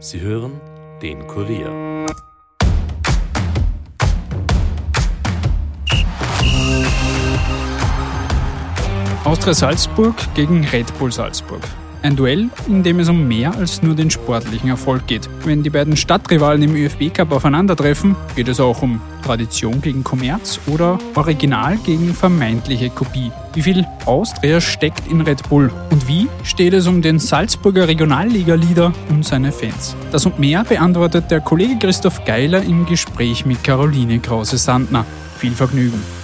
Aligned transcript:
Sie 0.00 0.20
hören 0.20 0.60
den 1.02 1.26
Kurier. 1.26 2.06
Austria 9.24 9.54
Salzburg 9.54 10.14
gegen 10.34 10.64
Red 10.64 10.96
Bull 10.98 11.10
Salzburg. 11.10 11.62
Ein 12.00 12.14
Duell, 12.14 12.48
in 12.68 12.84
dem 12.84 13.00
es 13.00 13.08
um 13.08 13.26
mehr 13.26 13.52
als 13.56 13.82
nur 13.82 13.94
den 13.96 14.10
sportlichen 14.10 14.70
Erfolg 14.70 15.06
geht. 15.08 15.28
Wenn 15.44 15.64
die 15.64 15.70
beiden 15.70 15.96
Stadtrivalen 15.96 16.62
im 16.62 16.76
ÖFB 16.76 17.12
Cup 17.12 17.32
aufeinandertreffen, 17.32 18.14
geht 18.36 18.46
es 18.46 18.60
auch 18.60 18.82
um 18.82 19.00
Tradition 19.24 19.80
gegen 19.82 20.04
Kommerz 20.04 20.60
oder 20.66 20.98
Original 21.16 21.76
gegen 21.84 22.14
vermeintliche 22.14 22.90
Kopie. 22.90 23.32
Wie 23.52 23.62
viel 23.62 23.84
Austria 24.06 24.60
steckt 24.60 25.08
in 25.08 25.22
Red 25.22 25.48
Bull 25.48 25.72
und 25.90 26.06
wie 26.06 26.28
steht 26.44 26.72
es 26.72 26.86
um 26.86 27.02
den 27.02 27.18
Salzburger 27.18 27.88
Regionalliga-Leader 27.88 28.92
und 29.10 29.24
seine 29.24 29.50
Fans? 29.50 29.96
Das 30.12 30.24
und 30.24 30.38
mehr 30.38 30.62
beantwortet 30.62 31.30
der 31.32 31.40
Kollege 31.40 31.78
Christoph 31.78 32.24
Geiler 32.24 32.62
im 32.62 32.86
Gespräch 32.86 33.44
mit 33.44 33.64
Caroline 33.64 34.20
Krause-Sandner. 34.20 35.04
Viel 35.38 35.52
Vergnügen! 35.52 36.17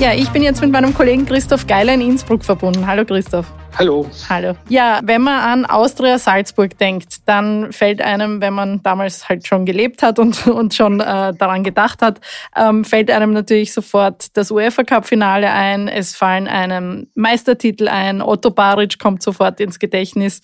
Ja, 0.00 0.12
ich 0.12 0.28
bin 0.30 0.42
jetzt 0.42 0.60
mit 0.60 0.72
meinem 0.72 0.92
Kollegen 0.92 1.24
Christoph 1.24 1.68
Geiler 1.68 1.94
in 1.94 2.00
Innsbruck 2.00 2.44
verbunden. 2.44 2.84
Hallo 2.84 3.04
Christoph. 3.04 3.46
Hallo. 3.78 4.10
Hallo. 4.28 4.54
Ja, 4.68 5.00
wenn 5.04 5.22
man 5.22 5.38
an 5.38 5.66
Austria 5.66 6.18
Salzburg 6.18 6.76
denkt, 6.78 7.18
dann 7.26 7.72
fällt 7.72 8.02
einem, 8.02 8.40
wenn 8.40 8.54
man 8.54 8.82
damals 8.82 9.28
halt 9.28 9.46
schon 9.46 9.64
gelebt 9.64 10.02
hat 10.02 10.18
und, 10.18 10.46
und 10.48 10.74
schon 10.74 10.98
äh, 10.98 11.32
daran 11.32 11.62
gedacht 11.62 12.02
hat, 12.02 12.20
ähm, 12.56 12.84
fällt 12.84 13.08
einem 13.08 13.32
natürlich 13.32 13.72
sofort 13.72 14.36
das 14.36 14.50
UEFA 14.50 14.82
Cup 14.82 15.06
Finale 15.06 15.48
ein. 15.52 15.86
Es 15.86 16.16
fallen 16.16 16.48
einem 16.48 17.06
Meistertitel 17.14 17.86
ein. 17.86 18.20
Otto 18.20 18.50
Baric 18.50 18.98
kommt 18.98 19.22
sofort 19.22 19.60
ins 19.60 19.78
Gedächtnis. 19.78 20.40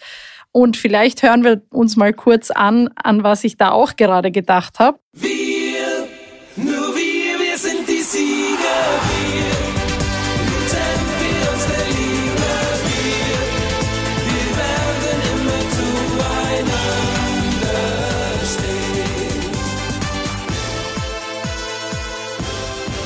Und 0.53 0.77
vielleicht 0.77 1.25
hören 1.25 1.43
wir 1.43 1.61
uns 1.71 1.97
mal 1.97 2.12
kurz 2.12 2.53
an, 2.53 2.89
an 2.95 3.25
was 3.25 3.43
ich 3.43 3.56
da 3.56 3.73
auch 3.73 3.97
gerade 3.97 4.31
gedacht 4.31 4.78
habe. 4.78 5.01
Wir, 5.12 6.06
nur 6.55 6.95
wir, 6.95 7.39
wir 7.45 7.59
sind 7.59 7.89
die 7.89 8.01
Sieger. 8.01 9.20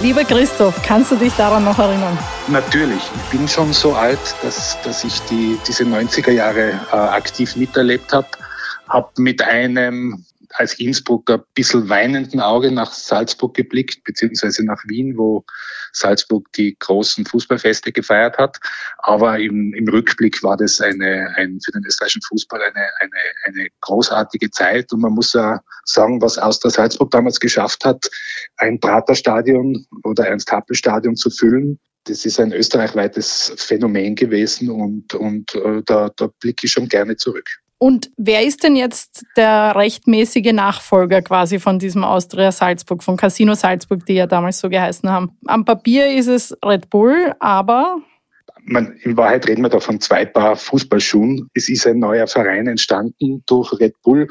Lieber 0.05 0.23
Christoph, 0.23 0.83
kannst 0.83 1.13
du 1.13 1.17
dich 1.17 1.33
daran 1.33 1.65
noch 1.65 1.79
erinnern? 1.79 2.19
Natürlich, 2.49 3.01
ich 3.01 3.39
bin 3.39 3.49
schon 3.49 3.73
so 3.73 3.95
alt, 3.95 4.19
dass, 4.43 4.77
dass 4.83 5.03
ich 5.03 5.19
die, 5.31 5.59
diese 5.67 5.85
90er 5.85 6.31
Jahre 6.31 6.79
äh, 6.93 6.95
aktiv 6.95 7.57
miterlebt 7.57 8.13
habe. 8.13 8.27
Habe 8.87 9.09
mit 9.17 9.41
einem 9.41 10.27
als 10.55 10.79
Innsbrucker 10.79 11.35
ein 11.35 11.45
bisschen 11.55 11.89
weinenden 11.89 12.41
Auge 12.41 12.71
nach 12.71 12.93
Salzburg 12.93 13.55
geblickt, 13.55 14.05
beziehungsweise 14.05 14.65
nach 14.65 14.83
Wien, 14.87 15.19
wo 15.19 15.45
Salzburg 15.93 16.51
die 16.53 16.77
großen 16.79 17.27
Fußballfeste 17.27 17.93
gefeiert 17.93 18.39
hat. 18.39 18.59
Aber 18.99 19.39
im, 19.39 19.75
im 19.75 19.89
Rückblick 19.89 20.43
war 20.43 20.57
das 20.57 20.81
eine, 20.81 21.35
ein, 21.37 21.59
für 21.61 21.73
den 21.73 21.85
österreichischen 21.85 22.23
Fußball 22.23 22.61
eine, 22.63 22.87
eine, 23.01 23.11
eine 23.45 23.69
großartige 23.81 24.51
Zeit. 24.51 24.93
Und 24.93 25.01
man 25.01 25.13
muss 25.13 25.33
ja 25.33 25.61
sagen, 25.85 26.23
was 26.23 26.39
Austria 26.39 26.71
Salzburg 26.71 27.11
damals 27.11 27.41
geschafft 27.41 27.85
hat, 27.85 28.09
ein 28.57 28.79
Praterstadion 28.79 29.87
oder 30.05 30.29
Ernst-Happel-Stadion 30.29 31.17
zu 31.17 31.31
füllen. 31.31 31.81
Das 32.05 32.25
ist 32.25 32.39
ein 32.39 32.53
österreichweites 32.53 33.55
Phänomen 33.57 34.15
gewesen 34.15 34.71
und, 34.71 35.15
und 35.15 35.55
äh, 35.55 35.83
da, 35.85 36.11
da 36.15 36.29
blicke 36.39 36.67
ich 36.67 36.73
schon 36.73 36.89
gerne 36.89 37.17
zurück. 37.17 37.49
Und 37.79 38.11
wer 38.17 38.45
ist 38.45 38.63
denn 38.63 38.77
jetzt 38.77 39.25
der 39.37 39.75
rechtmäßige 39.77 40.53
Nachfolger 40.53 41.23
quasi 41.23 41.59
von 41.59 41.79
diesem 41.79 42.05
Austria 42.05 42.53
Salzburg, 42.53 43.03
von 43.03 43.17
Casino 43.17 43.55
Salzburg, 43.55 44.07
die 44.07 44.15
ja 44.15 44.27
damals 44.27 44.61
so 44.61 44.69
geheißen 44.69 45.11
haben? 45.11 45.37
Am 45.47 45.65
Papier 45.65 46.15
ist 46.15 46.29
es 46.29 46.57
Red 46.65 46.89
Bull, 46.89 47.35
aber 47.41 47.99
man, 48.67 48.97
in 49.03 49.17
Wahrheit 49.17 49.47
reden 49.47 49.63
wir 49.63 49.69
da 49.69 49.81
von 49.81 50.01
zwei 50.01 50.25
Paar 50.25 50.57
Fußballschuhen. 50.57 51.51
Es 51.55 51.69
ist 51.69 51.87
ein 51.87 51.99
neuer 51.99 52.27
Verein 52.27 52.67
entstanden 52.67 53.43
durch 53.47 53.79
Red 53.79 54.01
Bull. 54.03 54.29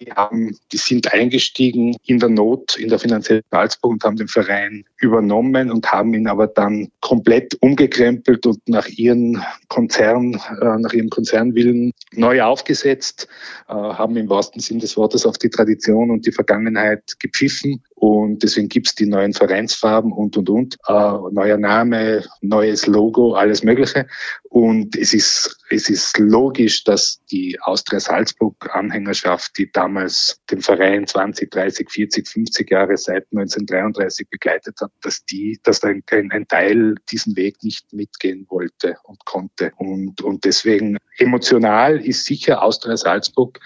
Die, 0.00 0.10
haben, 0.12 0.56
die 0.72 0.76
sind 0.78 1.12
eingestiegen 1.12 1.94
in 2.06 2.18
der 2.18 2.30
Not, 2.30 2.76
in 2.78 2.88
der 2.88 2.98
finanziellen 2.98 3.42
Salzburg 3.50 3.92
und 3.92 4.04
haben 4.04 4.16
den 4.16 4.28
Verein 4.28 4.84
übernommen 4.98 5.70
und 5.70 5.92
haben 5.92 6.14
ihn 6.14 6.26
aber 6.26 6.46
dann 6.46 6.88
komplett 7.00 7.56
umgekrempelt 7.60 8.46
und 8.46 8.66
nach 8.66 8.88
ihren 8.88 9.42
Konzern, 9.68 10.34
äh, 10.34 10.78
nach 10.78 10.92
ihrem 10.92 11.10
Konzernwillen 11.10 11.92
neu 12.12 12.42
aufgesetzt, 12.42 13.28
äh, 13.68 13.72
haben 13.72 14.16
im 14.16 14.30
wahrsten 14.30 14.60
Sinn 14.60 14.78
des 14.78 14.96
Wortes 14.96 15.26
auf 15.26 15.36
die 15.36 15.50
Tradition 15.50 16.10
und 16.10 16.26
die 16.26 16.32
Vergangenheit 16.32 17.18
gepfiffen 17.18 17.82
und 18.00 18.42
deswegen 18.42 18.70
gibt's 18.70 18.94
die 18.94 19.04
neuen 19.04 19.34
Vereinsfarben 19.34 20.10
und, 20.10 20.34
und, 20.38 20.48
und. 20.48 20.78
Äh, 20.86 20.92
neuer 21.32 21.58
Name, 21.58 22.24
neues 22.40 22.86
Logo, 22.86 23.34
alles 23.34 23.62
Mögliche. 23.62 24.06
Und 24.44 24.96
es 24.96 25.12
ist, 25.12 25.58
es 25.68 25.90
ist 25.90 26.18
logisch, 26.18 26.82
dass 26.84 27.20
die 27.30 27.60
Austria 27.60 28.00
Salzburg-Anhängerschaft, 28.00 29.58
die 29.58 29.70
damals 29.70 30.40
den 30.50 30.62
Verein 30.62 31.06
20, 31.06 31.50
30, 31.50 31.90
40, 31.90 32.26
50 32.26 32.70
Jahre 32.70 32.96
seit 32.96 33.26
1933 33.32 34.30
begleitet 34.30 34.80
hat, 34.80 34.92
dass 35.02 35.22
die, 35.26 35.60
dass 35.62 35.84
ein, 35.84 36.02
ein 36.08 36.48
Teil 36.48 36.94
diesen 37.12 37.36
Weg 37.36 37.62
nicht 37.62 37.92
mitgehen 37.92 38.46
wollte 38.48 38.96
und 39.04 39.22
konnte. 39.26 39.72
Und, 39.76 40.22
und 40.22 40.46
deswegen 40.46 40.96
emotional 41.18 42.00
ist 42.00 42.24
sicher 42.24 42.62
Austria 42.62 42.96
Salzburg 42.96 43.60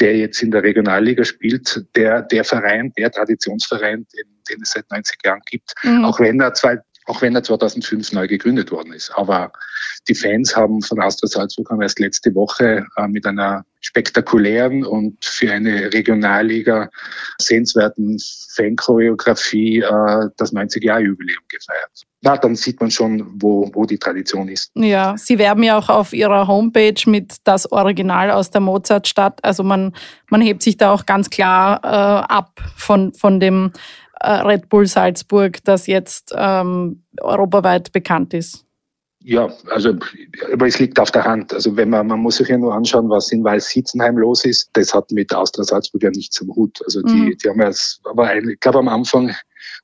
der 0.00 0.16
jetzt 0.16 0.42
in 0.42 0.50
der 0.50 0.62
Regionalliga 0.62 1.24
spielt, 1.24 1.84
der, 1.96 2.22
der 2.22 2.44
Verein, 2.44 2.92
der 2.96 3.10
Traditionsverein, 3.10 4.06
den, 4.14 4.26
den 4.48 4.62
es 4.62 4.72
seit 4.72 4.90
90 4.90 5.18
Jahren 5.24 5.40
gibt, 5.46 5.72
mhm. 5.82 6.04
auch 6.04 6.20
wenn 6.20 6.40
er 6.40 6.54
zwei, 6.54 6.78
auch 7.06 7.22
wenn 7.22 7.34
er 7.34 7.42
2005 7.42 8.12
neu 8.12 8.26
gegründet 8.26 8.70
worden 8.70 8.92
ist. 8.92 9.10
Aber 9.14 9.52
die 10.08 10.14
Fans 10.14 10.54
haben 10.56 10.82
von 10.82 11.00
Austria 11.00 11.28
Salzburg 11.28 11.70
haben 11.70 11.82
erst 11.82 11.98
letzte 11.98 12.34
Woche 12.34 12.86
äh, 12.96 13.08
mit 13.08 13.26
einer 13.26 13.64
spektakulären 13.80 14.84
und 14.84 15.24
für 15.24 15.52
eine 15.52 15.92
Regionalliga 15.92 16.90
sehenswerten 17.38 18.18
Fanchoreografie 18.54 19.80
äh, 19.80 20.28
das 20.36 20.52
90-Jahr-Jubiläum 20.52 21.42
gefeiert. 21.48 22.06
Na, 22.22 22.36
dann 22.36 22.56
sieht 22.56 22.80
man 22.80 22.90
schon, 22.90 23.24
wo, 23.40 23.70
wo 23.72 23.84
die 23.84 23.98
Tradition 23.98 24.48
ist. 24.48 24.72
Ja, 24.74 25.14
Sie 25.16 25.38
werben 25.38 25.62
ja 25.62 25.78
auch 25.78 25.88
auf 25.88 26.12
Ihrer 26.12 26.48
Homepage 26.48 27.00
mit 27.06 27.36
das 27.44 27.70
Original 27.70 28.30
aus 28.30 28.50
der 28.50 28.60
Mozartstadt. 28.60 29.44
Also 29.44 29.62
man, 29.62 29.94
man 30.30 30.40
hebt 30.40 30.62
sich 30.62 30.76
da 30.76 30.92
auch 30.92 31.06
ganz 31.06 31.30
klar 31.30 31.80
äh, 31.84 32.32
ab 32.32 32.60
von, 32.76 33.12
von 33.12 33.38
dem 33.38 33.72
Red 34.22 34.68
Bull 34.68 34.86
Salzburg, 34.86 35.62
das 35.64 35.86
jetzt 35.86 36.34
ähm, 36.36 37.02
europaweit 37.20 37.92
bekannt 37.92 38.34
ist. 38.34 38.66
Ja, 39.28 39.52
also 39.70 39.92
aber 40.52 40.68
es 40.68 40.78
liegt 40.78 41.00
auf 41.00 41.10
der 41.10 41.24
Hand. 41.24 41.52
Also 41.52 41.76
wenn 41.76 41.90
man, 41.90 42.06
man 42.06 42.20
muss 42.20 42.36
sich 42.36 42.46
ja 42.46 42.56
nur 42.56 42.72
anschauen, 42.72 43.10
was 43.10 43.32
in 43.32 43.42
Weißsitzenheim 43.42 44.16
los 44.18 44.44
ist. 44.44 44.70
Das 44.74 44.94
hat 44.94 45.10
mit 45.10 45.34
Austria 45.34 45.64
Salzburg 45.64 46.04
ja 46.04 46.10
nichts 46.10 46.40
am 46.40 46.54
Hut. 46.54 46.80
Also 46.84 47.02
die, 47.02 47.12
mhm. 47.12 47.36
die 47.36 47.48
haben 47.48 47.60
ja, 47.60 47.72
aber 48.04 48.28
ein, 48.28 48.48
ich 48.50 48.60
glaube 48.60 48.78
am 48.78 48.88
Anfang 48.88 49.34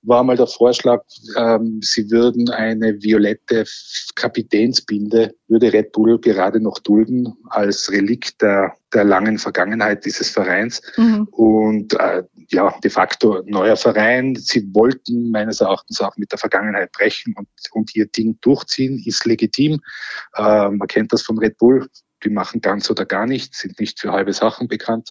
war 0.03 0.25
mal 0.25 0.37
der 0.37 0.47
Vorschlag, 0.47 1.03
ähm, 1.37 1.81
sie 1.83 2.11
würden 2.11 2.51
eine 2.51 3.01
violette 3.03 3.65
Kapitänsbinde, 4.15 5.35
würde 5.49 5.73
Red 5.73 5.93
Bull 5.93 6.19
gerade 6.19 6.61
noch 6.61 6.79
dulden 6.81 7.33
als 7.51 7.91
Relikt 7.91 8.43
der, 8.43 8.77
der 8.93 9.05
langen 9.05 9.39
Vergangenheit 9.39 10.05
dieses 10.05 10.31
Vereins. 10.31 10.83
Mhm. 10.97 11.29
Und 11.31 11.95
äh, 11.95 12.25
ja, 12.49 12.75
de 12.83 12.91
facto 12.91 13.43
neuer 13.47 13.77
Verein. 13.77 14.35
Sie 14.37 14.69
wollten 14.75 15.31
meines 15.31 15.61
Erachtens 15.61 16.01
auch 16.01 16.17
mit 16.17 16.33
der 16.33 16.39
Vergangenheit 16.39 16.93
brechen 16.93 17.35
und, 17.37 17.49
und 17.73 17.95
ihr 17.95 18.07
Ding 18.07 18.39
durchziehen, 18.41 19.03
ist 19.05 19.25
legitim. 19.25 19.81
Äh, 20.35 20.69
man 20.69 20.89
kennt 20.89 21.13
das 21.13 21.23
von 21.23 21.39
Red 21.39 21.59
Bull. 21.59 21.89
Die 22.25 22.31
machen 22.31 22.61
ganz 22.61 22.91
oder 22.91 23.05
gar 23.05 23.27
nichts, 23.27 23.61
sind 23.61 23.81
nicht 23.81 24.01
für 24.01 24.13
halbe 24.13 24.33
Sachen 24.33 24.69
bekannt 24.69 25.11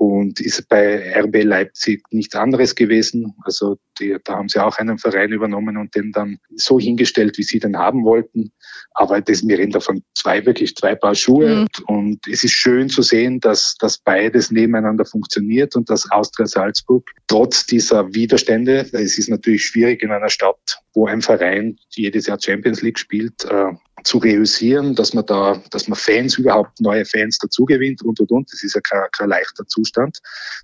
und 0.00 0.40
ist 0.40 0.66
bei 0.66 1.14
RB 1.20 1.44
Leipzig 1.44 2.02
nichts 2.10 2.34
anderes 2.34 2.74
gewesen. 2.74 3.34
Also 3.44 3.76
die, 4.00 4.16
da 4.24 4.36
haben 4.36 4.48
sie 4.48 4.58
auch 4.58 4.78
einen 4.78 4.96
Verein 4.96 5.30
übernommen 5.30 5.76
und 5.76 5.94
den 5.94 6.10
dann 6.12 6.38
so 6.56 6.80
hingestellt, 6.80 7.36
wie 7.36 7.42
sie 7.42 7.58
den 7.58 7.76
haben 7.76 8.04
wollten. 8.04 8.52
Aber 8.94 9.20
das, 9.20 9.46
wir 9.46 9.58
reden 9.58 9.72
davon 9.72 10.02
zwei, 10.14 10.46
wirklich 10.46 10.74
zwei 10.74 10.94
Paar 10.94 11.14
Schuhe. 11.14 11.66
Mhm. 11.66 11.84
Und, 11.86 12.26
es 12.26 12.44
ist 12.44 12.52
schön 12.52 12.88
zu 12.88 13.02
sehen, 13.02 13.40
dass, 13.40 13.74
dass 13.78 13.98
beides 13.98 14.50
nebeneinander 14.50 15.04
funktioniert 15.04 15.76
und 15.76 15.90
dass 15.90 16.10
Austria 16.10 16.46
Salzburg 16.46 17.10
trotz 17.26 17.66
dieser 17.66 18.14
Widerstände, 18.14 18.88
es 18.92 19.18
ist 19.18 19.28
natürlich 19.28 19.66
schwierig 19.66 20.02
in 20.02 20.12
einer 20.12 20.30
Stadt, 20.30 20.80
wo 20.94 21.08
ein 21.08 21.20
Verein 21.20 21.76
jedes 21.90 22.26
Jahr 22.26 22.38
Champions 22.40 22.80
League 22.80 22.98
spielt, 22.98 23.44
äh, 23.44 23.72
zu 24.04 24.18
reüssieren, 24.18 24.94
dass 24.94 25.14
man 25.14 25.26
da, 25.26 25.62
dass 25.70 25.88
man 25.88 25.98
Fans 25.98 26.38
überhaupt 26.38 26.80
neue 26.80 27.04
Fans 27.04 27.38
dazu 27.38 27.64
gewinnt 27.64 28.02
und 28.02 28.20
und 28.20 28.30
und. 28.30 28.52
Das 28.52 28.62
ist 28.62 28.74
ja 28.74 28.80
kein, 28.80 29.04
kein 29.12 29.28
leichter 29.28 29.66
Zustand. 29.66 30.18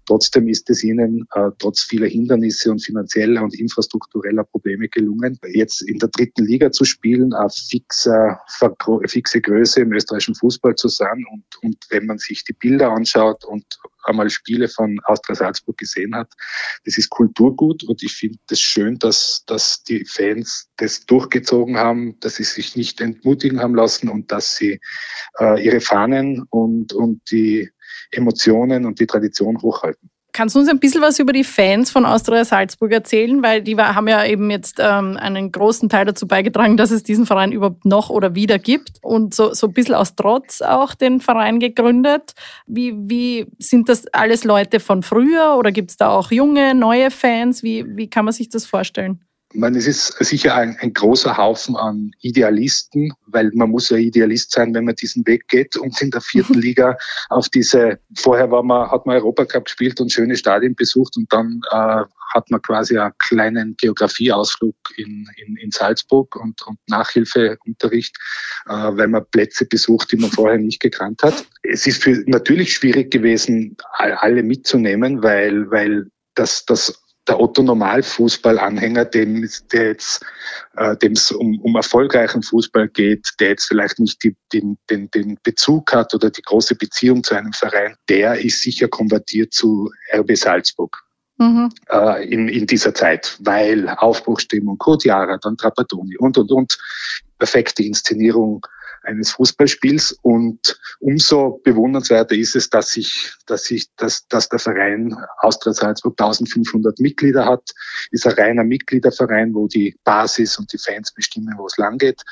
Trotzdem 0.07 0.49
ist 0.49 0.69
es 0.71 0.83
ihnen 0.83 1.27
äh, 1.35 1.51
trotz 1.59 1.83
vieler 1.83 2.07
Hindernisse 2.07 2.71
und 2.71 2.85
finanzieller 2.85 3.43
und 3.43 3.59
infrastruktureller 3.59 4.45
Probleme 4.45 4.89
gelungen, 4.89 5.39
jetzt 5.47 5.83
in 5.83 5.99
der 5.99 6.09
dritten 6.09 6.45
Liga 6.45 6.71
zu 6.73 6.85
spielen, 6.85 7.33
eine 7.33 7.51
fixe, 7.51 8.39
fixe 9.07 9.41
Größe 9.41 9.81
im 9.81 9.93
österreichischen 9.93 10.35
Fußball 10.35 10.75
zu 10.75 10.89
sein. 10.89 11.25
Und, 11.31 11.45
und 11.63 11.77
wenn 11.91 12.07
man 12.07 12.19
sich 12.19 12.45
die 12.45 12.53
Bilder 12.53 12.91
anschaut 12.91 13.45
und 13.45 13.65
einmal 14.07 14.31
Spiele 14.31 14.69
von 14.69 15.01
Austria 15.05 15.35
Salzburg 15.35 15.77
gesehen 15.77 16.15
hat, 16.15 16.33
das 16.85 16.99
ist 16.99 17.11
Kulturgut 17.11 17.83
und 17.85 18.03
ich 18.03 18.15
finde 18.15 18.39
es 18.39 18.47
das 18.47 18.61
schön, 18.61 18.99
dass, 18.99 19.45
dass 19.47 19.83
die 19.83 20.05
Fans 20.05 20.69
das 20.77 21.07
durchgezogen 21.07 21.77
haben, 21.77 22.19
dass 22.21 22.37
sie 22.37 22.45
sich 22.45 22.77
nicht 22.77 23.01
entmutigen 23.27 23.61
haben 23.61 23.75
lassen 23.75 24.09
und 24.09 24.31
dass 24.31 24.57
sie 24.57 24.81
äh, 25.41 25.65
ihre 25.65 25.81
Fahnen 25.81 26.45
und, 26.51 26.93
und 26.93 27.21
die 27.31 27.69
Emotionen 28.13 28.87
und 28.87 29.01
die 29.01 29.07
Tradition 29.07 29.61
hochhalten. 29.61 30.11
Kannst 30.33 30.55
du 30.55 30.59
uns 30.59 30.69
ein 30.69 30.79
bisschen 30.79 31.01
was 31.01 31.19
über 31.19 31.33
die 31.33 31.45
Fans 31.45 31.91
von 31.91 32.05
Austria 32.05 32.45
Salzburg 32.45 32.93
erzählen? 32.93 33.43
Weil 33.43 33.63
die 33.63 33.75
haben 33.75 34.07
ja 34.07 34.23
eben 34.27 34.51
jetzt 34.51 34.79
ähm, 34.79 35.17
einen 35.17 35.51
großen 35.51 35.89
Teil 35.89 36.05
dazu 36.05 36.29
beigetragen, 36.29 36.77
dass 36.77 36.91
es 36.91 37.03
diesen 37.03 37.25
Verein 37.25 37.53
überhaupt 37.53 37.87
noch 37.87 38.11
oder 38.11 38.35
wieder 38.35 38.59
gibt 38.59 38.99
und 39.03 39.35
so, 39.35 39.55
so 39.55 39.69
ein 39.69 39.73
bisschen 39.73 39.95
aus 39.95 40.15
Trotz 40.15 40.61
auch 40.61 40.95
den 40.95 41.23
Verein 41.23 41.59
gegründet. 41.59 42.35
Wie, 42.67 42.95
wie 42.99 43.47
sind 43.59 43.89
das 43.89 44.07
alles 44.09 44.45
Leute 44.45 44.79
von 44.79 45.03
früher 45.03 45.57
oder 45.59 45.73
gibt 45.73 45.93
es 45.93 45.97
da 45.97 46.11
auch 46.11 46.31
junge, 46.31 46.75
neue 46.75 47.11
Fans? 47.11 47.63
Wie, 47.63 47.87
wie 47.97 48.11
kann 48.11 48.27
man 48.27 48.35
sich 48.35 48.51
das 48.51 48.67
vorstellen? 48.67 49.26
Ich 49.53 49.61
meine, 49.61 49.79
es 49.79 49.87
ist 49.87 50.13
sicher 50.25 50.57
ein, 50.57 50.77
ein, 50.81 50.93
großer 50.93 51.37
Haufen 51.37 51.77
an 51.77 52.11
Idealisten, 52.21 53.13
weil 53.27 53.51
man 53.55 53.71
muss 53.71 53.91
ja 53.91 53.97
Idealist 53.97 54.51
sein, 54.51 54.75
wenn 54.75 54.85
man 54.85 54.97
diesen 54.97 55.27
Weg 55.27 55.47
geht 55.47 55.77
und 55.77 56.01
in 56.03 56.11
der 56.11 56.21
vierten 56.21 56.55
Liga 56.61 56.97
auf 57.29 57.49
diese, 57.49 58.01
vorher 58.17 58.51
war 58.51 58.65
man, 58.65 58.91
hat 58.91 59.07
man 59.07 59.17
Europacup 59.17 59.67
gespielt 59.67 60.01
und 60.01 60.13
schöne 60.13 60.37
Stadien 60.37 60.75
besucht 60.75 61.17
und 61.17 61.33
dann 61.33 61.61
äh, 61.71 62.05
hat 62.35 62.51
man 62.51 62.61
quasi 62.61 62.99
einen 62.99 63.13
kleinen 63.19 63.77
Geografieausflug 63.77 64.75
in, 64.97 65.29
in, 65.37 65.57
in 65.57 65.71
Salzburg 65.71 66.37
und, 66.37 66.61
und 66.67 66.79
Nachhilfeunterricht, 66.89 68.17
äh, 68.67 68.73
weil 68.73 69.09
man 69.09 69.27
Plätze 69.31 69.65
besucht, 69.65 70.13
die 70.13 70.17
man 70.17 70.31
vorher 70.31 70.59
nicht 70.59 70.81
gekannt 70.81 71.23
hat. 71.23 71.47
Es 71.63 71.87
ist 71.87 72.03
für, 72.03 72.23
natürlich 72.27 72.73
schwierig 72.75 73.11
gewesen, 73.11 73.77
alle 73.93 74.43
mitzunehmen, 74.43 75.23
weil, 75.23 75.71
weil 75.71 76.11
das, 76.35 76.67
das 76.67 77.03
der 77.29 77.41
Otto 77.41 77.63
Normalfußballanhänger, 77.63 79.05
dem 79.05 79.49
der 79.73 79.87
jetzt, 79.89 80.25
äh, 80.77 80.97
dem 80.97 81.13
es 81.13 81.31
um, 81.31 81.61
um 81.61 81.77
erfolgreichen 81.77 82.43
Fußball 82.43 82.89
geht, 82.89 83.29
der 83.41 83.49
jetzt 83.51 83.67
vielleicht 83.67 83.99
nicht 83.99 84.23
die, 84.23 84.37
den, 84.53 84.79
den, 84.91 85.11
den 85.11 85.39
Bezug 85.43 85.93
hat 85.93 86.15
oder 86.15 86.31
die 86.31 86.43
große 86.43 86.77
Beziehung 86.77 87.25
zu 87.25 87.35
einem 87.35 87.53
Verein, 87.53 87.97
der 88.09 88.45
ist 88.45 88.63
sicher 88.63 88.89
konvertiert 88.89 89.53
zu 89.53 89.91
RB 90.15 90.37
Salzburg. 90.37 91.03
Mhm. 91.39 91.71
Äh, 91.91 92.29
in, 92.29 92.49
in 92.49 92.67
dieser 92.67 92.95
Zeit, 92.95 93.37
weil 93.41 93.89
Aufbruchstimmung, 93.89 94.79
Kodiara, 94.79 95.39
dann 95.39 95.57
Trapattoni 95.57 96.17
und, 96.17 96.39
und, 96.39 96.51
und, 96.51 96.79
perfekte 97.39 97.83
Inszenierung, 97.83 98.67
eines 99.07 99.31
Fußballspiels. 99.33 100.19
Und 100.23 100.79
umso 101.01 101.61
bewundernswerter 101.65 102.35
ist 102.35 102.57
es, 102.57 102.71
dass 102.71 102.91
sich, 102.91 103.33
dass 103.47 103.65
sich, 103.65 103.89
dass, 103.97 104.27
dass 104.29 104.49
der 104.49 104.59
Verein 104.59 105.17
Austria 105.39 105.73
Salzburg 105.73 106.15
1500 106.19 106.99
Mitglieder 107.01 107.47
hat, 107.47 107.71
ist 108.11 108.27
ein 108.27 108.35
reiner 108.35 108.65
Mitgliederverein, 108.65 109.55
wo 109.55 109.69
die 109.69 109.97
Basis 110.05 110.59
und 110.59 110.73
die 110.73 110.79
Fans 110.79 111.13
bestimmen, 111.13 111.55
wo 111.57 111.67
es 111.67 111.77
lang 111.77 111.99
geht. 111.99 112.23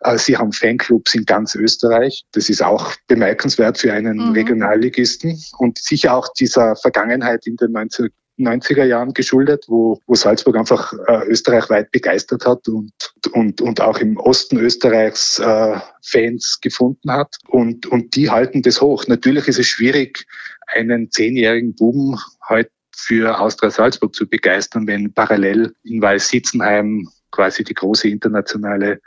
Äh, 0.00 0.18
sie 0.18 0.36
haben 0.36 0.52
Fanclubs 0.52 1.14
in 1.14 1.24
ganz 1.24 1.54
Österreich. 1.54 2.24
Das 2.32 2.48
ist 2.48 2.62
auch 2.62 2.92
bemerkenswert 3.06 3.78
für 3.78 3.92
einen 3.92 4.28
mhm. 4.28 4.32
Regionalligisten 4.32 5.40
und 5.58 5.78
sicher 5.78 6.14
auch 6.14 6.28
dieser 6.34 6.76
Vergangenheit 6.76 7.46
in 7.46 7.56
den 7.56 7.72
90 7.72 8.12
90er 8.38 8.84
Jahren 8.84 9.14
geschuldet, 9.14 9.64
wo, 9.68 10.00
wo 10.06 10.14
Salzburg 10.14 10.56
einfach 10.56 10.92
äh, 11.06 11.26
österreichweit 11.26 11.90
begeistert 11.92 12.46
hat 12.46 12.68
und, 12.68 12.92
und, 13.32 13.60
und 13.60 13.80
auch 13.80 13.98
im 13.98 14.16
Osten 14.16 14.58
Österreichs 14.58 15.38
äh, 15.38 15.78
Fans 16.02 16.58
gefunden 16.60 17.12
hat. 17.12 17.36
Und, 17.48 17.86
und 17.86 18.16
die 18.16 18.30
halten 18.30 18.62
das 18.62 18.80
hoch. 18.80 19.06
Natürlich 19.06 19.48
ist 19.48 19.58
es 19.58 19.66
schwierig, 19.66 20.26
einen 20.66 21.10
zehnjährigen 21.10 21.74
Buben 21.74 22.18
heute 22.48 22.70
für 22.96 23.38
Austria 23.40 23.70
Salzburg 23.70 24.14
zu 24.14 24.28
begeistern, 24.28 24.86
wenn 24.86 25.12
parallel 25.12 25.74
in 25.82 26.00
Weiß-Sitzenheim 26.00 27.08
quasi 27.30 27.64
die 27.64 27.74
große 27.74 28.08
internationale 28.08 29.00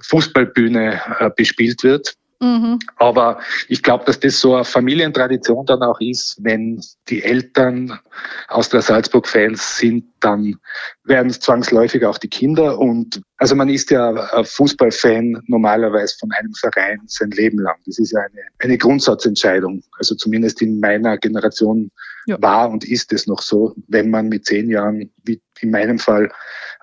Fußballbühne 0.00 1.00
äh, 1.18 1.30
bespielt 1.34 1.82
wird. 1.82 2.14
Mhm. 2.42 2.80
Aber 2.96 3.38
ich 3.68 3.84
glaube, 3.84 4.04
dass 4.04 4.18
das 4.18 4.40
so 4.40 4.56
eine 4.56 4.64
Familientradition 4.64 5.64
dann 5.64 5.80
auch 5.84 6.00
ist, 6.00 6.38
wenn 6.40 6.82
die 7.08 7.22
Eltern 7.22 8.00
aus 8.48 8.68
der 8.68 8.82
Salzburg-Fans 8.82 9.78
sind, 9.78 10.06
dann 10.18 10.56
werden 11.04 11.30
es 11.30 11.38
zwangsläufig 11.38 12.04
auch 12.04 12.18
die 12.18 12.28
Kinder. 12.28 12.80
Und 12.80 13.22
also 13.36 13.54
man 13.54 13.68
ist 13.68 13.92
ja 13.92 14.42
Fußballfan 14.42 15.44
normalerweise 15.46 16.16
von 16.18 16.32
einem 16.32 16.52
Verein 16.54 16.98
sein 17.06 17.30
Leben 17.30 17.60
lang. 17.60 17.76
Das 17.86 18.00
ist 18.00 18.10
ja 18.10 18.18
eine, 18.18 18.42
eine 18.58 18.76
Grundsatzentscheidung. 18.76 19.84
Also 19.98 20.16
zumindest 20.16 20.60
in 20.62 20.80
meiner 20.80 21.18
Generation 21.18 21.92
ja. 22.26 22.42
war 22.42 22.70
und 22.70 22.84
ist 22.84 23.12
es 23.12 23.28
noch 23.28 23.42
so, 23.42 23.76
wenn 23.86 24.10
man 24.10 24.28
mit 24.28 24.46
zehn 24.46 24.68
Jahren, 24.68 25.12
wie 25.22 25.40
in 25.60 25.70
meinem 25.70 26.00
Fall, 26.00 26.32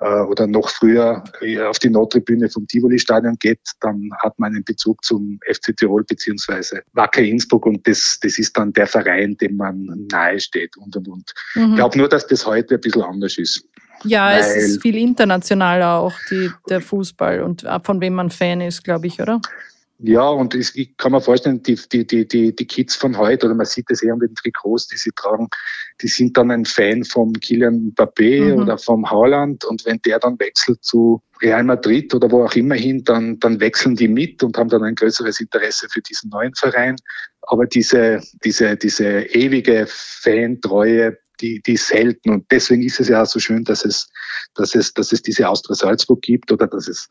äh, 0.02 0.22
oder 0.22 0.48
noch 0.48 0.70
früher 0.70 1.24
äh, 1.42 1.60
auf 1.62 1.80
die 1.80 1.90
Nordtribüne 1.90 2.50
vom 2.50 2.68
Tivoli-Stadion 2.68 3.36
geht, 3.40 3.60
dann 3.82 4.10
hat 4.20 4.38
man 4.40 4.54
einen 4.54 4.64
Bezug 4.64 5.04
zum 5.04 5.40
FC 5.52 5.76
Tirol 5.76 6.04
beziehungsweise 6.04 6.82
Wacker 6.94 7.22
Innsbruck 7.22 7.66
und 7.66 7.88
das, 7.88 8.20
das 8.22 8.38
ist 8.38 8.58
dann 8.58 8.74
der 8.74 8.88
Verein, 8.88 9.38
dem 9.38 9.58
man 9.58 10.08
nahe 10.12 10.40
steht 10.40 10.78
und 10.78 10.96
und 10.96 11.08
und. 11.08 11.34
Mhm. 11.56 11.72
Ich 11.72 11.76
glaube 11.76 11.98
nur, 11.98 12.10
dass 12.10 12.28
das 12.28 12.46
heute 12.46 12.76
ein 12.76 12.82
bisschen 12.82 13.04
anders 13.04 13.38
ist. 13.38 13.64
Ja, 14.06 14.38
es 14.38 14.56
ist 14.56 14.82
viel 14.82 14.98
internationaler 14.98 15.96
auch, 15.96 16.14
die, 16.30 16.50
der 16.70 16.80
Fußball 16.80 17.42
und 17.42 17.66
von 17.84 18.00
wem 18.00 18.14
man 18.14 18.30
Fan 18.30 18.62
ist, 18.62 18.86
glaube 18.86 19.08
ich, 19.08 19.22
oder? 19.22 19.42
Ja, 20.02 20.30
und 20.30 20.56
ich 20.56 20.96
kann 20.96 21.12
mir 21.12 21.20
vorstellen, 21.20 21.62
die, 21.62 21.76
die, 21.76 22.08
die, 22.08 22.26
die, 22.26 22.56
die 22.56 22.66
Kids 22.66 22.96
von 22.96 23.18
heute, 23.18 23.48
oder 23.48 23.56
man 23.56 23.66
sieht 23.66 23.86
es 23.90 24.02
eher 24.02 24.14
an 24.14 24.20
den 24.20 24.34
Trikots, 24.34 24.88
die 24.88 24.96
sie 24.96 25.12
tragen, 25.12 25.50
die 26.02 26.08
sind 26.08 26.38
dann 26.38 26.52
ein 26.52 26.64
Fan 26.64 27.04
vom 27.04 27.34
Kilian 27.34 27.92
Mbappé 27.94 28.54
mhm. 28.54 28.62
oder 28.62 28.78
vom 28.78 29.10
Haaland. 29.10 29.66
Und 29.66 29.86
wenn 29.86 30.00
der 30.06 30.20
dann 30.20 30.40
wechselt 30.40 30.86
zu 30.86 31.22
Real 31.42 31.66
Madrid 31.66 32.14
oder 32.14 32.32
wo 32.32 32.46
auch 32.46 32.56
immer 32.56 32.76
hin, 32.76 33.04
dann, 33.04 33.40
dann 33.40 33.60
wechseln 33.60 33.98
die 33.98 34.08
mit 34.08 34.42
und 34.42 34.58
haben 34.58 34.70
dann 34.70 34.84
ein 34.84 34.96
größeres 34.96 35.42
Interesse 35.42 35.90
für 35.92 36.02
diesen 36.02 36.30
neuen 36.30 36.56
Verein. 36.56 36.96
Aber 37.42 37.66
diese, 37.66 38.22
diese, 38.46 38.78
diese 38.78 39.24
ewige 39.24 39.86
Fantreue, 39.90 41.18
die, 41.42 41.62
die 41.62 41.74
ist 41.74 41.88
selten. 41.88 42.30
Und 42.30 42.46
deswegen 42.52 42.84
ist 42.84 43.02
es 43.02 43.10
ja 43.10 43.24
auch 43.24 43.26
so 43.26 43.40
schön, 43.40 43.66
dass 43.66 43.84
es, 43.84 44.10
dass 44.56 44.76
es, 44.76 44.94
dass 44.94 45.12
es 45.12 45.22
diese 45.22 45.50
Austria 45.50 45.76
Salzburg 45.76 46.22
gibt 46.22 46.54
oder 46.54 46.68
dass 46.68 46.88
es 46.88 47.10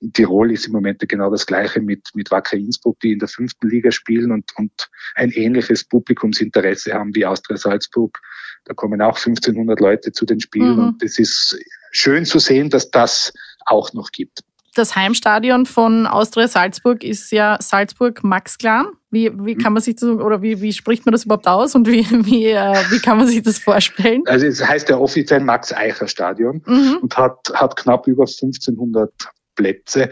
in 0.00 0.12
Tirol 0.12 0.52
ist 0.52 0.66
im 0.66 0.72
Moment 0.72 1.00
genau 1.08 1.30
das 1.30 1.46
Gleiche 1.46 1.80
mit, 1.80 2.08
mit 2.14 2.30
Wacker 2.30 2.56
Innsbruck, 2.56 3.00
die 3.00 3.12
in 3.12 3.18
der 3.18 3.28
fünften 3.28 3.68
Liga 3.68 3.90
spielen 3.90 4.30
und, 4.30 4.50
und 4.56 4.90
ein 5.14 5.30
ähnliches 5.30 5.84
Publikumsinteresse 5.84 6.92
haben 6.92 7.14
wie 7.14 7.24
Austria 7.24 7.56
Salzburg. 7.56 8.18
Da 8.64 8.74
kommen 8.74 9.00
auch 9.00 9.16
1500 9.16 9.80
Leute 9.80 10.12
zu 10.12 10.26
den 10.26 10.40
Spielen 10.40 10.76
mhm. 10.76 10.84
und 10.84 11.02
es 11.02 11.18
ist 11.18 11.58
schön 11.92 12.24
zu 12.26 12.38
sehen, 12.38 12.68
dass 12.68 12.90
das 12.90 13.32
auch 13.64 13.92
noch 13.94 14.10
gibt. 14.10 14.40
Das 14.74 14.94
Heimstadion 14.94 15.64
von 15.64 16.06
Austria 16.06 16.48
Salzburg 16.48 17.02
ist 17.02 17.32
ja 17.32 17.56
Salzburg 17.60 18.22
Max 18.22 18.58
Clan. 18.58 18.88
Wie, 19.10 19.32
wie 19.38 19.54
kann 19.54 19.72
man 19.72 19.80
sich 19.80 19.96
das 19.96 20.10
oder 20.10 20.42
wie, 20.42 20.60
wie 20.60 20.74
spricht 20.74 21.06
man 21.06 21.12
das 21.12 21.24
überhaupt 21.24 21.48
aus 21.48 21.74
und 21.74 21.88
wie, 21.88 22.04
wie, 22.26 22.48
äh, 22.48 22.74
wie 22.90 22.98
kann 22.98 23.16
man 23.16 23.26
sich 23.26 23.42
das 23.42 23.58
vorstellen? 23.58 24.22
Also 24.26 24.44
es 24.44 24.62
heißt 24.62 24.90
ja 24.90 24.98
offiziell 24.98 25.40
Max 25.40 25.72
Eicher 25.72 26.06
Stadion 26.06 26.62
mhm. 26.66 26.98
und 27.00 27.16
hat, 27.16 27.38
hat 27.54 27.76
knapp 27.76 28.06
über 28.06 28.24
1500 28.24 29.10
Plätze. 29.56 30.10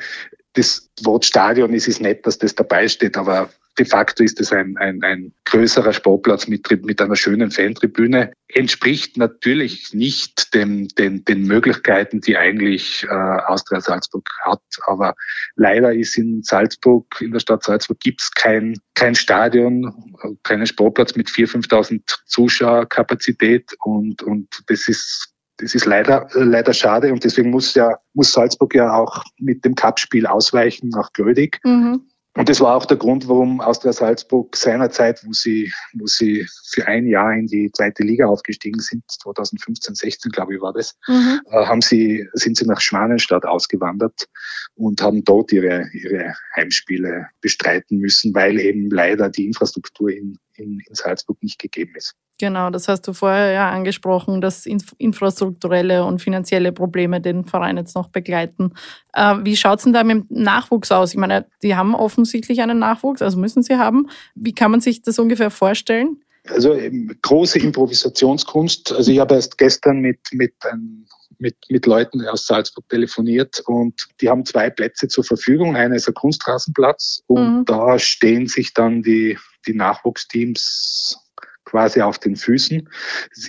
Das 0.55 0.91
Wort 1.03 1.25
Stadion 1.25 1.73
ist 1.73 1.89
es 1.89 2.01
nett, 2.01 2.27
dass 2.27 2.39
das 2.39 2.55
dabei 2.55 2.89
steht, 2.89 3.17
aber 3.17 3.51
de 3.79 3.85
facto 3.85 4.23
ist 4.23 4.41
es 4.41 4.53
ein, 4.53 4.77
ein, 4.77 5.03
ein 5.03 5.33
größerer 5.45 5.93
Sportplatz 5.93 6.47
mit, 6.47 6.71
mit 6.85 7.01
einer 7.01 7.17
schönen 7.17 7.51
Fantribüne. 7.51 8.33
Entspricht 8.49 9.17
natürlich 9.17 9.93
nicht 9.93 10.55
den, 10.55 10.89
den, 10.89 11.25
den 11.25 11.43
Möglichkeiten, 11.43 12.21
die 12.21 12.37
eigentlich 12.37 13.05
äh, 13.05 13.09
Austria 13.09 13.81
Salzburg 13.81 14.29
hat. 14.45 14.63
Aber 14.87 15.15
leider 15.57 15.93
ist 15.93 16.17
in 16.17 16.43
Salzburg, 16.43 17.21
in 17.21 17.33
der 17.33 17.41
Stadt 17.41 17.65
Salzburg, 17.65 17.99
gibt's 18.01 18.31
kein, 18.31 18.77
kein 18.95 19.15
Stadion, 19.15 20.15
keinen 20.45 20.67
Sportplatz 20.67 21.17
mit 21.17 21.29
4.000, 21.29 21.69
5.000 21.69 22.01
Zuschauerkapazität. 22.27 23.75
Und, 23.85 24.23
und 24.23 24.49
das 24.69 24.89
ist 24.89 25.34
das 25.59 25.75
ist 25.75 25.87
leider, 25.87 26.29
leider 26.35 26.73
schade 26.73 27.13
und 27.13 27.25
deswegen 27.25 27.51
muss 27.51 27.75
ja, 27.75 27.99
muss 28.13 28.33
Salzburg 28.33 28.75
ja 28.75 28.95
auch 28.95 29.23
mit 29.39 29.65
dem 29.65 29.75
Cup-Spiel 29.75 30.27
ausweichen 30.27 30.89
nach 30.89 31.13
Grödig. 31.13 31.61
Mhm. 31.65 32.07
Und 32.37 32.49
das 32.49 32.61
war 32.61 32.75
auch 32.75 32.85
der 32.85 32.97
Grund, 32.97 33.29
warum 33.29 33.61
Austria 33.61 33.93
Salzburg 33.93 34.57
seinerzeit, 34.57 35.25
wo 35.25 35.33
sie, 35.33 35.73
wo 35.93 36.07
sie 36.07 36.45
für 36.65 36.89
ein 36.89 37.07
Jahr 37.07 37.33
in 37.33 37.47
die 37.47 37.71
zweite 37.71 38.03
Liga 38.03 38.27
aufgestiegen 38.27 38.81
sind, 38.81 39.05
2015, 39.09 39.95
16 39.95 40.33
glaube 40.33 40.57
ich 40.57 40.61
war 40.61 40.73
das, 40.73 40.97
mhm. 41.07 41.41
äh, 41.49 41.67
haben 41.67 41.81
sie, 41.81 42.29
sind 42.33 42.57
sie 42.57 42.67
nach 42.67 42.81
Schwanenstadt 42.81 43.47
ausgewandert 43.47 44.27
und 44.75 45.01
haben 45.01 45.23
dort 45.23 45.53
ihre, 45.53 45.89
ihre 45.93 46.35
Heimspiele 46.57 47.29
bestreiten 47.41 47.99
müssen, 47.99 48.35
weil 48.35 48.59
eben 48.59 48.91
leider 48.91 49.29
die 49.29 49.47
Infrastruktur 49.47 50.11
in, 50.11 50.39
in, 50.57 50.81
in 50.87 50.95
Salzburg 50.95 51.43
nicht 51.43 51.59
gegeben 51.59 51.95
ist. 51.97 52.15
Genau, 52.39 52.71
das 52.71 52.89
hast 52.89 53.07
du 53.07 53.13
vorher 53.13 53.53
ja 53.53 53.71
angesprochen, 53.71 54.41
dass 54.41 54.67
infrastrukturelle 54.67 56.05
und 56.05 56.21
finanzielle 56.21 56.73
Probleme 56.73 57.21
den 57.21 57.45
Verein 57.45 57.77
jetzt 57.77 57.95
noch 57.95 58.09
begleiten. 58.09 58.73
Äh, 59.13 59.37
wie 59.43 59.57
schaut 59.57 59.79
es 59.79 59.85
denn 59.85 59.93
da 59.93 60.03
mit 60.03 60.29
dem 60.31 60.43
Nachwuchs 60.43 60.91
aus? 60.91 61.13
Ich 61.13 61.17
meine, 61.17 61.47
die 61.63 61.77
haben 61.77 61.95
offensichtlich 61.95 62.61
einen 62.61 62.81
Nachwuchs, 62.81 63.23
also 63.23 63.39
müssen 63.39 63.63
sie 63.63 63.77
haben. 63.77 64.09
Wie 64.35 64.53
kann 64.53 64.73
man 64.73 64.81
sich 64.81 65.03
das 65.03 65.21
ungefähr 65.21 65.51
vorstellen? 65.51 66.24
Also 66.49 66.79
große 67.23 67.59
Improvisationskunst. 67.59 68.93
Also 68.93 69.11
ich 69.11 69.19
habe 69.19 69.35
erst 69.35 69.57
gestern 69.57 70.01
mit, 70.01 70.19
mit, 70.33 70.53
ein, 70.71 71.07
mit, 71.39 71.57
mit 71.71 71.87
Leuten 71.87 72.27
aus 72.29 72.47
Salzburg 72.47 72.89
telefoniert 72.89 73.61
und 73.67 74.07
die 74.21 74.29
haben 74.29 74.45
zwei 74.45 74.69
Plätze 74.69 75.09
zur 75.09 75.25
Verfügung. 75.25 75.75
Einer 75.75 75.97
ist 75.97 76.07
ein 76.07 76.15
Kunstrasenplatz 76.15 77.23
und 77.27 77.59
mhm. 77.61 77.65
da 77.65 77.99
stehen 77.99 78.47
sich 78.47 78.75
dann 78.75 79.03
die, 79.03 79.39
die 79.67 79.75
Nachwuchsteams 79.75 81.19
quasi 81.65 82.03
auf 82.03 82.19
den 82.19 82.37
Füßen. 82.37 82.89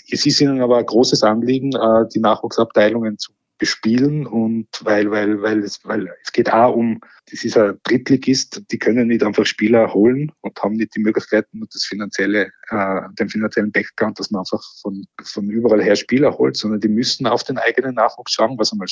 Es 0.09 0.25
ist 0.25 0.41
ihnen 0.41 0.61
aber 0.61 0.77
ein 0.77 0.85
großes 0.85 1.21
Anliegen, 1.23 1.73
äh, 1.75 2.07
die 2.13 2.19
Nachwuchsabteilungen 2.19 3.17
zu 3.17 3.33
bespielen 3.57 4.27
und 4.27 4.67
weil, 4.81 5.09
weil, 5.11 5.41
weil 5.41 5.59
es, 5.59 5.79
weil 5.83 6.13
es 6.21 6.31
geht 6.31 6.51
auch 6.51 6.75
um, 6.75 6.99
das 7.31 7.43
ist 7.43 7.57
ein 7.57 7.79
Drittligist, 7.83 8.63
die 8.71 8.79
können 8.79 9.07
nicht 9.07 9.23
einfach 9.23 9.45
Spieler 9.45 9.93
holen 9.93 10.31
und 10.41 10.61
haben 10.61 10.75
nicht 10.75 10.95
die 10.95 10.99
Möglichkeiten 10.99 11.61
und 11.61 11.73
das 11.73 11.85
finanzielle, 11.85 12.51
äh, 12.69 13.01
den 13.17 13.29
finanziellen 13.29 13.71
Background, 13.71 14.19
dass 14.19 14.31
man 14.31 14.39
einfach 14.39 14.63
von, 14.81 15.05
von 15.23 15.49
überall 15.49 15.81
her 15.81 15.95
Spieler 15.95 16.37
holt, 16.37 16.57
sondern 16.57 16.81
die 16.81 16.89
müssen 16.89 17.27
auf 17.27 17.43
den 17.43 17.57
eigenen 17.57 17.95
Nachwuchs 17.95 18.33
schauen, 18.33 18.57
was 18.57 18.71
einmal 18.71 18.87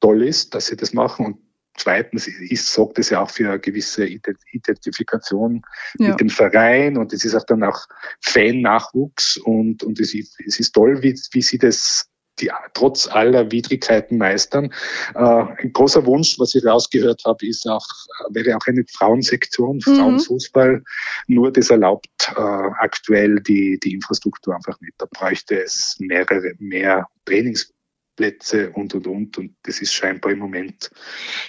toll 0.00 0.22
ist, 0.24 0.54
dass 0.54 0.66
sie 0.66 0.76
das 0.76 0.92
machen 0.92 1.26
und 1.26 1.38
Zweitens 1.76 2.26
ist, 2.26 2.72
sorgt 2.72 2.98
es 2.98 3.10
ja 3.10 3.22
auch 3.22 3.30
für 3.30 3.48
eine 3.48 3.60
gewisse 3.60 4.04
Identifikation 4.04 5.62
ja. 5.98 6.10
mit 6.10 6.20
dem 6.20 6.28
Verein 6.28 6.98
und 6.98 7.12
es 7.12 7.24
ist 7.24 7.34
auch 7.34 7.44
dann 7.44 7.62
auch 7.62 7.86
Fan-Nachwuchs 8.20 9.38
und, 9.38 9.82
und 9.84 9.98
es, 9.98 10.12
ist, 10.12 10.38
es 10.44 10.60
ist 10.60 10.72
toll, 10.72 11.02
wie, 11.02 11.18
wie 11.32 11.42
sie 11.42 11.58
das 11.58 12.09
die 12.40 12.50
trotz 12.74 13.08
aller 13.08 13.50
Widrigkeiten 13.50 14.18
meistern. 14.18 14.72
Äh, 15.14 15.18
ein 15.18 15.72
großer 15.72 16.04
Wunsch, 16.06 16.38
was 16.38 16.54
ich 16.54 16.64
rausgehört 16.64 17.22
habe, 17.24 17.46
ist 17.46 17.66
auch, 17.68 17.86
wäre 18.30 18.56
auch 18.56 18.66
eine 18.66 18.84
Frauensektion, 18.90 19.76
mhm. 19.76 19.96
Frauenfußball. 19.96 20.82
Nur 21.26 21.52
das 21.52 21.70
erlaubt 21.70 22.08
äh, 22.36 22.40
aktuell 22.40 23.40
die, 23.40 23.78
die 23.82 23.94
Infrastruktur 23.94 24.54
einfach 24.54 24.80
nicht. 24.80 24.94
Da 24.98 25.06
bräuchte 25.10 25.62
es 25.62 25.96
mehrere, 25.98 26.54
mehr 26.58 27.06
Trainingsplätze 27.24 28.70
und, 28.70 28.94
und, 28.94 29.06
und. 29.06 29.38
Und 29.38 29.54
das 29.62 29.80
ist 29.80 29.92
scheinbar 29.92 30.32
im 30.32 30.38
Moment 30.38 30.90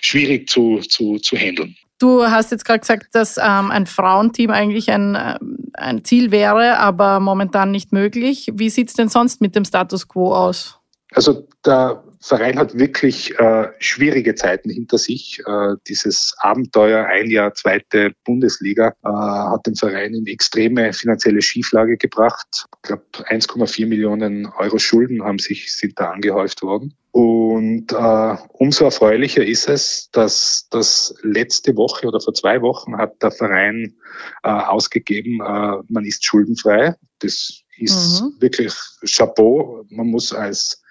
schwierig 0.01 0.50
zu, 0.50 0.79
zu, 0.79 1.17
zu 1.17 1.36
handeln. 1.38 1.75
Du 2.01 2.24
hast 2.24 2.50
jetzt 2.50 2.65
gerade 2.65 2.79
gesagt, 2.79 3.13
dass 3.13 3.38
ähm, 3.38 3.69
ein 3.69 3.86
Frauenteam 3.86 4.50
eigentlich 4.50 4.89
ein, 4.89 5.13
äh, 5.13 5.38
ein 5.74 6.03
Ziel 6.03 6.31
wäre, 6.31 6.79
aber 6.79 7.19
momentan 7.19 7.69
nicht 7.69 7.91
möglich. 7.91 8.51
Wie 8.55 8.71
sieht 8.71 8.89
es 8.89 8.95
denn 8.95 9.07
sonst 9.07 9.39
mit 9.39 9.55
dem 9.55 9.65
Status 9.65 10.07
quo 10.07 10.33
aus? 10.33 10.80
Also 11.13 11.48
der 11.65 12.03
Verein 12.22 12.58
hat 12.58 12.77
wirklich 12.77 13.38
äh, 13.38 13.68
schwierige 13.80 14.34
Zeiten 14.36 14.70
hinter 14.70 14.98
sich. 14.98 15.41
Äh, 15.46 15.75
dieses 15.88 16.34
Abenteuer, 16.38 17.06
ein 17.06 17.30
Jahr 17.30 17.53
zweite 17.53 18.13
Bundesliga, 18.24 18.94
äh, 19.03 19.10
hat 19.10 19.65
den 19.65 19.75
Verein 19.75 20.13
in 20.13 20.25
extreme 20.27 20.94
finanzielle 20.94 21.41
Schieflage 21.41 21.98
gebracht. 21.98 22.65
Ich 22.77 22.82
glaube, 22.84 23.03
1,4 23.27 23.88
Millionen 23.88 24.46
Euro 24.46 24.80
Schulden 24.80 25.24
haben 25.24 25.39
sich, 25.39 25.75
sind 25.75 26.00
da 26.00 26.12
angehäuft 26.12 26.62
worden. 26.62 26.96
Und 27.12 27.91
äh, 27.91 28.36
umso 28.53 28.86
erfreulicher 28.86 29.46
ist 29.46 29.68
es, 29.68 30.10
dass 30.12 30.68
das 30.70 31.13
letzte 31.24 31.75
Woche 31.75 32.08
oder 32.08 32.22
vor 32.22 32.34
zwei 32.34 32.62
Wochen 32.62 32.98
hat 32.98 33.22
der 33.22 33.32
Verein 33.32 33.96
äh, 34.44 34.50
ausgegeben, 34.50 35.41
äh, 35.41 35.84
man 35.89 36.06
ist 36.06 36.24
schuldenfrei. 36.24 36.96
Das 37.20 37.63
ist 37.77 38.22
mhm. 38.22 38.36
wirklich 38.39 38.74
Chapeau. 39.06 39.84
Man 39.89 40.08
muss 40.08 40.32
als 40.32 40.82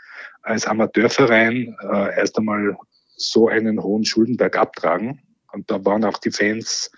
als 0.43 0.67
Amateurverein 0.67 1.77
äh, 1.83 2.17
erst 2.17 2.39
einmal 2.39 2.77
so 3.17 3.49
einen 3.49 3.83
hohen 3.83 4.05
Schuldenberg 4.05 4.57
abtragen. 4.57 5.21
Und 5.53 5.71
da 5.71 5.85
waren 5.85 6.05
auch 6.05 6.19
die 6.19 6.31
Fans 6.31 6.91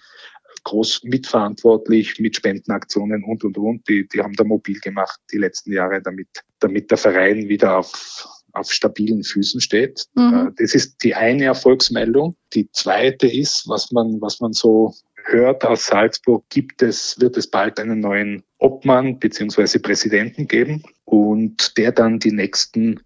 groß 0.64 1.02
mitverantwortlich 1.04 2.18
mit 2.20 2.37
Spendenaktionen 2.37 3.25
und, 3.25 3.44
und, 3.44 3.58
und. 3.58 3.88
Die, 3.88 4.06
die 4.06 4.20
haben 4.20 4.34
da 4.34 4.44
mobil 4.44 4.78
gemacht 4.80 5.18
die 5.32 5.38
letzten 5.38 5.72
Jahre, 5.72 6.00
damit, 6.02 6.28
damit 6.61 6.90
der 6.90 6.99
Verein 6.99 7.49
wieder 7.49 7.78
auf, 7.78 8.28
auf 8.52 8.70
stabilen 8.70 9.25
Füßen 9.25 9.61
steht. 9.61 10.06
Mhm. 10.14 10.49
Äh, 10.49 10.62
das 10.62 10.75
ist 10.75 11.02
die 11.02 11.14
eine 11.14 11.44
Erfolgsmeldung. 11.44 12.37
Die 12.52 12.70
zweite 12.70 13.26
ist, 13.26 13.68
was 13.68 13.90
man, 13.90 14.20
was 14.20 14.40
man 14.40 14.52
so 14.52 14.94
hört 15.25 15.64
aus 15.64 15.87
Salzburg, 15.87 16.44
gibt 16.49 16.82
es, 16.82 17.18
wird 17.20 17.37
es 17.37 17.49
bald 17.49 17.78
einen 17.80 18.00
neuen 18.00 18.44
Obmann 18.62 19.19
beziehungsweise 19.19 19.81
Präsidenten 19.81 20.47
geben 20.47 20.83
und 21.04 21.76
der 21.76 21.92
dann 21.92 22.19
die 22.19 22.33
nächsten, 22.33 23.00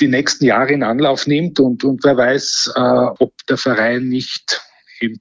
die 0.00 0.08
nächsten 0.08 0.44
Jahre 0.44 0.72
in 0.72 0.82
Anlauf 0.82 1.26
nimmt 1.26 1.60
und, 1.60 1.84
und 1.84 2.04
wer 2.04 2.16
weiß, 2.16 2.72
äh, 2.74 2.80
ob 2.80 3.32
der 3.48 3.56
Verein 3.56 4.08
nicht 4.08 4.60
eben 5.00 5.18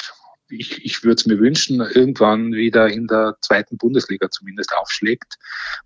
ich, 0.53 0.83
ich 0.85 1.03
würde 1.03 1.15
es 1.15 1.25
mir 1.25 1.39
wünschen, 1.39 1.81
irgendwann 1.81 2.53
wieder 2.53 2.87
in 2.87 3.07
der 3.07 3.35
zweiten 3.41 3.77
Bundesliga 3.77 4.29
zumindest 4.29 4.75
aufschlägt, 4.75 5.37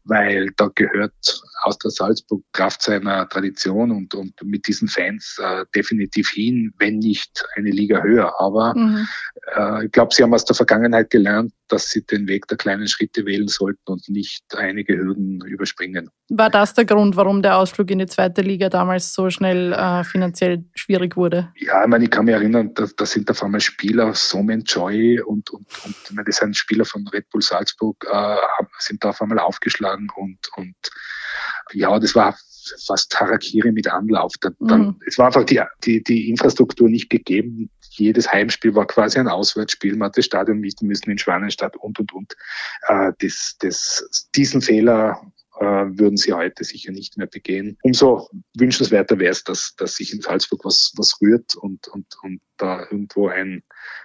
weil 0.04 0.52
da 0.58 0.70
gehört 0.74 1.42
Austria 1.62 1.92
Salzburg 1.92 2.44
Kraft 2.54 2.82
seiner 2.82 3.28
Tradition 3.30 3.92
und, 3.92 4.14
und 4.14 4.34
mit 4.44 4.68
diesen 4.68 4.88
Fans 4.88 5.40
äh, 5.42 5.66
definitiv 5.76 6.30
hin, 6.30 6.74
wenn 6.78 7.00
nicht 7.00 7.46
eine 7.56 7.70
Liga 7.72 8.02
höher. 8.02 8.40
Aber 8.40 8.76
mhm. 8.76 9.08
äh, 9.56 9.86
ich 9.86 9.92
glaube, 9.92 10.14
sie 10.14 10.24
haben 10.24 10.34
aus 10.34 10.46
der 10.46 10.56
Vergangenheit 10.56 11.10
gelernt, 11.10 11.54
dass 11.68 11.90
sie 11.90 12.06
den 12.06 12.28
Weg 12.28 12.48
der 12.48 12.58
kleinen 12.58 12.88
Schritte 12.88 13.26
wählen 13.26 13.48
sollten 13.48 13.82
und 13.86 14.08
nicht 14.10 14.44
einige 14.56 14.98
Hürden 14.98 15.42
überspringen. 15.46 16.10
War 16.30 16.50
das 16.50 16.74
der 16.74 16.86
Grund, 16.86 17.16
warum 17.16 17.42
der 17.42 17.58
Ausflug 17.58 17.90
in 17.92 18.00
die 18.00 18.06
zweite 18.06 18.42
Liga 18.42 18.70
damals 18.70 19.14
so 19.14 19.30
schnell 19.30 19.74
äh, 19.74 20.04
finanziell 20.04 20.66
schwierig 20.76 21.16
wurde? 21.16 21.54
Ja, 21.56 21.84
ich 21.84 21.88
meine, 21.88 22.06
ich 22.06 22.12
kann 22.12 22.26
mich 22.26 22.36
erinnern, 22.36 22.74
da, 22.74 22.86
da 22.96 23.06
sind 23.06 23.30
auf 23.32 23.44
einmal 23.44 23.62
Spieler, 23.62 24.14
Somen 24.14 24.64
Joy 24.64 25.20
und, 25.22 25.50
und, 25.52 25.66
und 25.86 25.96
ich 26.04 26.12
meine, 26.12 26.26
das 26.26 26.38
sind 26.38 26.56
Spieler 26.56 26.86
von 26.86 27.08
Red 27.08 27.30
Bull 27.30 27.42
Salzburg, 27.42 28.06
äh, 28.12 28.36
sind 28.80 29.04
da 29.04 29.10
auf 29.10 29.22
einmal 29.22 29.40
aufgeschlagen 29.40 30.08
und, 30.16 30.40
und 30.56 30.76
ja, 31.74 31.98
das 32.00 32.16
war 32.16 32.36
fast 32.86 33.20
Harakiri 33.20 33.72
mit 33.72 33.88
Anlauf. 33.88 34.34
Dann, 34.42 34.56
mhm. 34.60 34.96
es 35.06 35.18
war 35.18 35.28
einfach 35.28 35.46
die, 35.46 35.62
die, 35.84 36.04
die 36.04 36.30
Infrastruktur 36.30 36.90
nicht 36.90 37.10
gegeben. 37.10 37.70
Jedes 37.98 38.32
Heimspiel 38.32 38.76
war 38.76 38.88
quasi 38.88 39.20
ein 39.20 39.28
Auswärtsspiel. 39.28 39.96
Man 39.96 40.08
hat 40.08 40.18
das 40.18 40.26
Stadion 40.26 40.60
mieten 40.60 40.88
müssen 40.88 41.10
in 41.10 41.18
Schwanenstadt 41.18 41.76
und, 41.78 42.00
und, 42.00 42.14
und. 42.14 42.36
Äh, 42.88 43.14
das, 43.20 43.56
das, 43.60 44.30
diesen 44.36 44.62
Fehler 44.62 45.22
äh, 45.60 45.66
würden 45.66 46.18
sie 46.18 46.34
heute 46.34 46.64
sicher 46.64 46.92
nicht 46.92 47.18
mehr 47.18 47.28
begehen. 47.28 47.78
Umso 47.82 48.30
wünschenswerter 48.58 49.20
wäre 49.20 49.32
es, 49.32 49.44
dass, 49.44 49.76
dass 49.76 49.96
sich 49.96 50.14
in 50.14 50.22
Salzburg 50.22 50.64
was, 50.66 50.94
was 50.96 51.20
rührt 51.22 51.56
und, 51.56 51.88
und, 51.88 52.08
und 52.22 52.42
da 52.58 52.82
irgendwo 52.82 53.28
ein, 53.28 53.64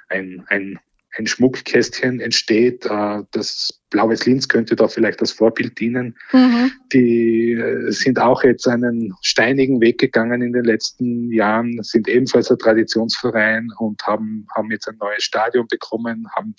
ein, 0.09 0.45
ein 0.49 0.81
ein 1.17 1.27
Schmuckkästchen 1.27 2.21
entsteht. 2.21 2.87
Äh, 2.87 3.23
das 3.33 3.81
Blaues 3.91 4.25
Linz 4.25 4.49
könnte 4.49 4.75
da 4.75 4.89
vielleicht 4.89 5.21
als 5.21 5.33
Vorbild 5.33 5.79
dienen. 5.79 6.17
Mhm. 6.33 6.73
Die 6.93 7.53
äh, 7.53 7.91
sind 7.91 8.19
auch 8.19 8.43
jetzt 8.43 8.67
einen 8.67 9.13
steinigen 9.23 9.81
Weg 9.81 9.99
gegangen 9.99 10.43
in 10.43 10.53
den 10.53 10.65
letzten 10.65 11.31
Jahren, 11.31 11.83
sind 11.83 12.09
ebenfalls 12.09 12.51
ein 12.51 12.59
Traditionsverein 12.59 13.69
und 13.79 14.03
haben, 14.07 14.47
haben 14.57 14.71
jetzt 14.71 14.89
ein 14.89 14.97
neues 14.99 15.25
Stadion 15.25 15.67
bekommen, 15.69 16.27
haben 16.35 16.55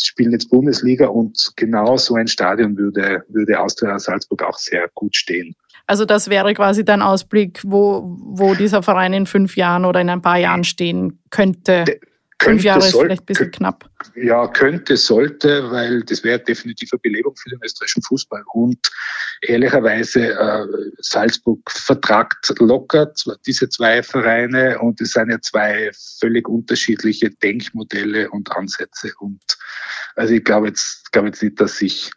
spielen 0.00 0.32
jetzt 0.32 0.50
Bundesliga 0.50 1.08
und 1.08 1.52
genau 1.56 1.96
so 1.96 2.14
ein 2.14 2.28
Stadion 2.28 2.76
würde, 2.76 3.24
würde 3.28 3.60
Austria 3.60 3.98
Salzburg 3.98 4.42
auch 4.44 4.58
sehr 4.58 4.88
gut 4.94 5.16
stehen. 5.16 5.54
Also 5.88 6.04
das 6.04 6.28
wäre 6.28 6.52
quasi 6.54 6.84
dein 6.84 7.02
Ausblick, 7.02 7.62
wo, 7.64 8.16
wo 8.20 8.54
dieser 8.54 8.82
Verein 8.82 9.14
in 9.14 9.26
fünf 9.26 9.56
Jahren 9.56 9.86
oder 9.86 10.00
in 10.00 10.10
ein 10.10 10.22
paar 10.22 10.38
Jahren 10.38 10.62
stehen 10.62 11.18
könnte. 11.30 11.84
De 11.84 11.98
Fünf 12.40 12.62
Jahre 12.62 12.86
ist 12.86 12.96
vielleicht 12.96 13.22
ein 13.22 13.26
bisschen 13.26 13.50
knapp. 13.50 13.90
Ja, 14.14 14.46
könnte, 14.46 14.96
sollte, 14.96 15.70
weil 15.72 16.02
das 16.04 16.22
wäre 16.22 16.38
definitiv 16.38 16.92
eine 16.92 17.00
Belebung 17.00 17.34
für 17.36 17.50
den 17.50 17.58
österreichischen 17.64 18.02
Fußball. 18.02 18.44
Und 18.52 18.90
ehrlicherweise, 19.42 20.34
äh, 20.34 20.66
Salzburg 20.98 21.68
vertragt 21.70 22.52
locker 22.60 23.12
diese 23.44 23.68
zwei 23.68 24.02
Vereine 24.04 24.78
und 24.78 25.00
es 25.00 25.12
sind 25.12 25.30
ja 25.30 25.40
zwei 25.40 25.90
völlig 26.20 26.48
unterschiedliche 26.48 27.30
Denkmodelle 27.30 28.30
und 28.30 28.52
Ansätze. 28.52 29.12
Und 29.18 29.42
also 30.14 30.34
ich 30.34 30.44
glaube 30.44 30.68
jetzt, 30.68 31.10
glaube 31.10 31.28
jetzt 31.28 31.42
nicht, 31.42 31.60
dass 31.60 31.78
sich 31.78 32.10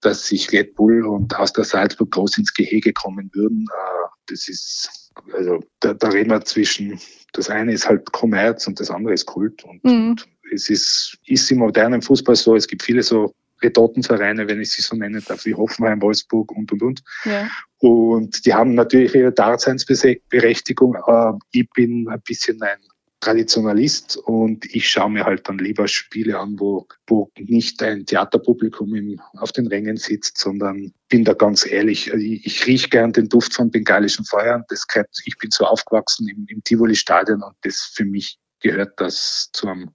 dass 0.00 0.26
sich 0.26 0.52
Red 0.52 0.76
Bull 0.76 1.04
und 1.04 1.34
aus 1.36 1.52
der 1.52 1.64
Salzburg 1.64 2.12
groß 2.12 2.38
ins 2.38 2.54
Gehege 2.54 2.92
kommen 2.92 3.30
würden. 3.34 3.66
Äh, 3.68 4.08
das 4.28 4.48
ist, 4.48 5.07
also 5.32 5.60
da, 5.80 5.94
da 5.94 6.08
reden 6.08 6.30
wir 6.30 6.44
zwischen, 6.44 7.00
das 7.32 7.50
eine 7.50 7.72
ist 7.72 7.88
halt 7.88 8.12
Kommerz 8.12 8.66
und 8.66 8.80
das 8.80 8.90
andere 8.90 9.14
ist 9.14 9.26
Kult. 9.26 9.64
Und, 9.64 9.84
mhm. 9.84 10.10
und 10.10 10.28
es 10.52 10.70
ist, 10.70 11.18
ist 11.26 11.50
im 11.50 11.58
modernen 11.58 12.02
Fußball 12.02 12.36
so, 12.36 12.56
es 12.56 12.66
gibt 12.66 12.82
viele 12.82 13.02
so 13.02 13.34
Retortenvereine, 13.62 14.48
wenn 14.48 14.60
ich 14.60 14.70
sie 14.70 14.82
so 14.82 14.96
nennen 14.96 15.22
darf, 15.26 15.44
wie 15.44 15.54
Hoffenheim, 15.54 16.00
Wolfsburg 16.00 16.52
und, 16.52 16.70
und, 16.72 16.82
und. 16.82 17.02
Ja. 17.24 17.48
Und 17.78 18.46
die 18.46 18.54
haben 18.54 18.74
natürlich 18.74 19.14
ihre 19.14 19.32
Daseinsberechtigung. 19.32 20.94
Äh, 20.94 21.32
ich 21.52 21.68
bin 21.70 22.08
ein 22.08 22.20
bisschen 22.22 22.62
ein 22.62 22.78
Traditionalist 23.20 24.16
und 24.16 24.64
ich 24.72 24.88
schaue 24.88 25.10
mir 25.10 25.24
halt 25.24 25.48
dann 25.48 25.58
lieber 25.58 25.88
Spiele 25.88 26.38
an, 26.38 26.58
wo, 26.58 26.86
wo 27.06 27.30
nicht 27.36 27.82
ein 27.82 28.06
Theaterpublikum 28.06 28.94
im, 28.94 29.20
auf 29.38 29.50
den 29.50 29.66
Rängen 29.66 29.96
sitzt, 29.96 30.38
sondern 30.38 30.92
bin 31.08 31.24
da 31.24 31.32
ganz 31.32 31.66
ehrlich, 31.66 32.12
ich, 32.12 32.46
ich 32.46 32.66
rieche 32.66 32.88
gern 32.88 33.12
den 33.12 33.28
Duft 33.28 33.54
von 33.54 33.70
bengalischen 33.70 34.24
Feuern. 34.24 34.64
Das 34.68 34.86
gehört, 34.86 35.08
ich 35.24 35.36
bin 35.38 35.50
so 35.50 35.64
aufgewachsen 35.64 36.28
im, 36.28 36.46
im 36.48 36.62
Tivoli-Stadion 36.62 37.42
und 37.42 37.56
das 37.62 37.90
für 37.92 38.04
mich 38.04 38.38
gehört 38.60 39.00
das 39.00 39.50
zu, 39.52 39.68
einem, 39.68 39.90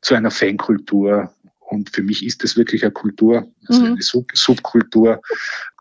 zu 0.00 0.14
einer 0.14 0.30
Fankultur. 0.30 1.32
Und 1.60 1.90
für 1.90 2.02
mich 2.02 2.24
ist 2.24 2.44
das 2.44 2.56
wirklich 2.56 2.82
eine 2.84 2.92
Kultur, 2.92 3.50
also 3.66 3.80
mhm. 3.80 3.92
eine 3.92 4.02
Sub 4.02 4.30
Subkultur. 4.34 5.20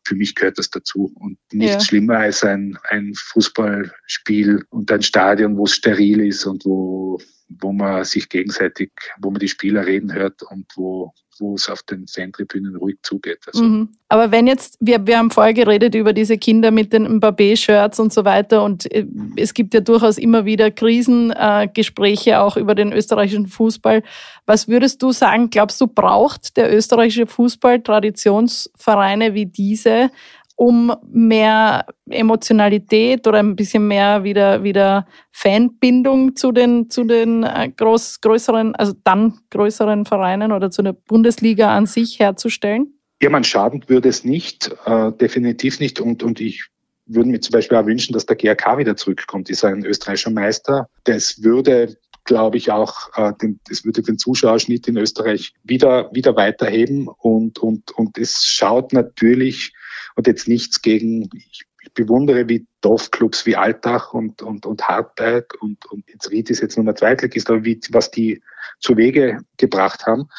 Für 0.06 0.16
mich 0.16 0.36
gehört 0.36 0.58
das 0.58 0.70
dazu. 0.70 1.14
Und 1.16 1.38
nichts 1.52 1.74
ja. 1.74 1.80
schlimmer 1.82 2.18
als 2.18 2.44
ein, 2.44 2.78
ein 2.90 3.14
Fußballspiel 3.16 4.66
und 4.70 4.92
ein 4.92 5.02
Stadion, 5.02 5.58
wo 5.58 5.66
es 5.66 5.74
steril 5.74 6.22
ist 6.22 6.46
und 6.46 6.66
wo, 6.66 7.20
wo 7.60 7.72
man 7.72 8.04
sich 8.04 8.30
gegenseitig, 8.30 8.92
wo 9.20 9.32
man 9.32 9.40
die 9.40 9.48
Spieler 9.48 9.86
reden 9.86 10.14
hört 10.14 10.44
und 10.44 10.66
wo, 10.76 11.14
wo 11.40 11.56
es 11.56 11.70
auf 11.70 11.84
den 11.84 12.08
Fantribünen 12.08 12.76
ruhig 12.76 12.98
zugeht. 13.04 13.40
Also. 13.48 13.64
Mhm. 13.64 13.90
Aber 14.10 14.32
wenn 14.32 14.48
jetzt, 14.48 14.78
wir, 14.80 15.06
wir 15.08 15.18
haben 15.18 15.32
vorher 15.32 15.54
geredet 15.54 15.96
über 15.96 16.14
diese 16.14 16.38
Kinder 16.38 16.72
mit 16.72 16.94
den 16.94 17.20
Mbappé-Shirts 17.20 18.00
und 18.00 18.14
so 18.14 18.26
weiter 18.26 18.64
und 18.64 18.92
äh, 18.92 19.06
es 19.36 19.54
gibt 19.54 19.74
ja 19.74 19.80
durchaus 19.80 20.18
immer 20.18 20.46
wieder 20.46 20.72
Krisengespräche 20.72 22.32
äh, 22.32 22.36
auch 22.36 22.58
über 22.58 22.76
den 22.76 22.94
österreichischen 22.94 23.48
Fußball. 23.48 24.04
Was 24.46 24.68
würdest 24.68 25.02
du 25.02 25.12
sagen, 25.12 25.50
glaubst 25.50 25.80
du, 25.82 25.88
braucht 25.88 26.58
der 26.58 26.76
österreichische 26.76 27.28
Fußball 27.28 27.82
Traditionsvereine 27.82 29.34
wie 29.34 29.46
diese, 29.46 30.12
um 30.56 30.96
mehr 31.12 31.86
Emotionalität 32.10 33.28
oder 33.28 33.40
ein 33.40 33.56
bisschen 33.56 33.88
mehr 33.88 34.24
wieder, 34.24 34.64
wieder 34.64 35.08
Fanbindung 35.32 36.36
zu 36.36 36.52
den, 36.52 36.90
zu 36.90 37.04
den 37.04 37.44
äh, 37.44 37.70
groß, 37.76 38.22
größeren, 38.22 38.76
also 38.76 38.94
dann 39.04 39.40
größeren 39.50 40.06
Vereinen 40.06 40.52
oder 40.52 40.70
zu 40.70 40.82
der 40.82 40.94
Bundesliga 40.94 41.76
an 41.76 41.86
sich 41.86 42.20
herzustellen? 42.20 42.94
Ja, 43.22 43.30
man 43.30 43.44
schaden 43.44 43.84
würde 43.88 44.10
es 44.10 44.24
nicht, 44.24 44.76
äh, 44.86 45.12
definitiv 45.14 45.80
nicht. 45.80 46.00
Und, 46.00 46.24
und 46.24 46.40
ich 46.40 46.68
würde 47.06 47.30
mir 47.30 47.42
zum 47.42 47.54
Beispiel 47.54 47.78
auch 47.78 47.86
wünschen, 47.86 48.14
dass 48.14 48.26
der 48.26 48.36
GRK 48.36 48.78
wieder 48.78 48.96
zurückkommt. 48.96 49.50
Ist 49.50 49.66
ein 49.66 49.86
österreichischer 49.86 50.32
Meister. 50.32 50.88
Das 51.04 51.42
würde 51.42 51.98
glaube 52.26 52.58
ich 52.58 52.72
auch, 52.72 53.10
äh, 53.16 53.34
den, 53.42 53.60
das 53.68 53.84
würde 53.86 54.02
den 54.02 54.18
Zuschauerschnitt 54.18 54.88
in 54.88 54.98
Österreich 54.98 55.54
wieder, 55.64 56.10
wieder 56.14 56.36
weiterheben 56.36 57.08
und, 57.08 57.60
und, 57.60 57.92
und 57.92 58.18
es 58.18 58.46
schaut 58.46 58.94
natürlich 58.94 59.74
und 60.16 60.28
jetzt 60.28 60.48
nichts 60.48 60.82
gegen, 60.82 61.30
ich, 61.34 61.66
bewundere 61.94 62.48
wie 62.50 62.66
Dorfclubs 62.82 63.46
wie 63.46 63.56
Altach 63.56 64.14
und, 64.14 64.42
und, 64.42 64.66
und 64.66 64.88
Hartberg 64.88 65.56
und, 65.62 65.86
und 65.92 66.10
jetzt 66.10 66.32
Ried 66.32 66.50
ist 66.50 66.62
jetzt 66.62 66.78
Nummer 66.78 66.96
Zweitligist, 66.96 67.50
aber 67.50 67.64
wie, 67.64 67.80
was 67.92 68.10
die 68.12 68.42
zu 68.80 68.98
Wege 68.98 69.40
gebracht 69.58 70.06
haben. 70.06 70.30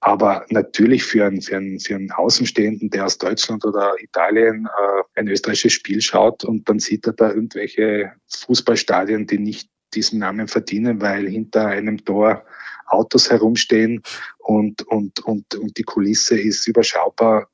Aber 0.00 0.44
natürlich 0.50 1.04
für 1.04 1.24
einen, 1.26 1.40
für, 1.40 1.56
einen, 1.56 1.80
für 1.80 1.94
einen 1.94 2.12
Außenstehenden, 2.12 2.90
der 2.90 3.06
aus 3.06 3.18
Deutschland 3.18 3.64
oder 3.64 3.94
Italien 4.02 4.66
äh, 4.66 5.20
ein 5.20 5.28
österreichisches 5.28 5.72
Spiel 5.72 6.00
schaut 6.02 6.44
und 6.44 6.68
dann 6.68 6.78
sieht 6.78 7.06
er 7.06 7.14
da 7.14 7.30
irgendwelche 7.30 8.12
Fußballstadien, 8.28 9.26
die 9.26 9.38
nicht 9.38 9.70
diesen 9.94 10.18
Namen 10.18 10.48
verdienen, 10.48 11.00
weil 11.00 11.26
hinter 11.28 11.68
einem 11.68 12.04
Tor 12.04 12.44
Autos 12.86 13.30
herumstehen 13.30 14.02
und, 14.38 14.82
und, 14.82 15.20
und, 15.20 15.54
und 15.54 15.78
die 15.78 15.84
Kulisse 15.84 16.38
ist 16.38 16.68
überschaubar. 16.68 17.48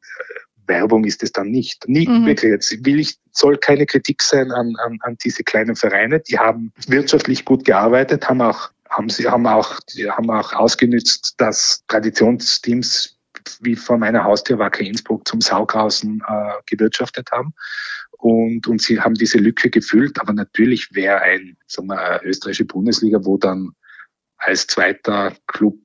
Werbung 0.71 1.05
ist 1.05 1.23
es 1.23 1.33
dann 1.33 1.51
nicht. 1.51 1.87
Nie, 1.87 2.09
mhm. 2.09 2.25
wirklich, 2.25 2.51
jetzt 2.51 2.87
will 2.87 3.01
ich, 3.01 3.19
soll 3.33 3.59
keine 3.59 3.85
Kritik 3.85 4.23
sein 4.23 4.51
an, 4.53 4.75
an, 4.85 4.99
an 5.03 5.19
diese 5.23 5.45
kleinen 5.45 5.77
Vereine. 5.77 6.21
Die 6.21 6.39
haben 6.39 6.73
wirtschaftlich 6.87 7.45
gut 7.45 7.65
gearbeitet, 7.65 8.29
haben 8.29 8.41
auch, 8.41 8.71
haben 8.89 9.11
sie, 9.11 9.29
haben 9.29 9.47
auch, 9.47 9.79
haben 10.09 10.31
auch 10.31 10.53
ausgenützt, 10.55 11.35
dass 11.39 11.85
Traditionsteams 11.89 13.19
wie 13.61 13.77
vor 13.77 13.99
meiner 13.99 14.25
Haustür 14.25 14.59
Wacker 14.59 14.81
Innsbruck 14.81 15.27
zum 15.27 15.41
Saugrausen 15.41 16.23
äh, 16.27 16.53
gewirtschaftet 16.67 17.31
haben. 17.33 17.55
Und, 18.13 18.67
und 18.67 18.83
sie 18.83 19.01
haben 19.01 19.15
diese 19.15 19.39
Lücke 19.39 19.71
gefüllt. 19.71 20.21
Aber 20.21 20.33
natürlich 20.33 20.95
wäre 20.95 21.21
ein, 21.21 21.57
sagen 21.67 21.89
wir, 21.89 22.21
österreichische 22.23 22.67
Bundesliga, 22.67 23.19
wo 23.25 23.39
dann 23.39 23.73
als 24.37 24.67
zweiter 24.67 25.35
Club 25.47 25.79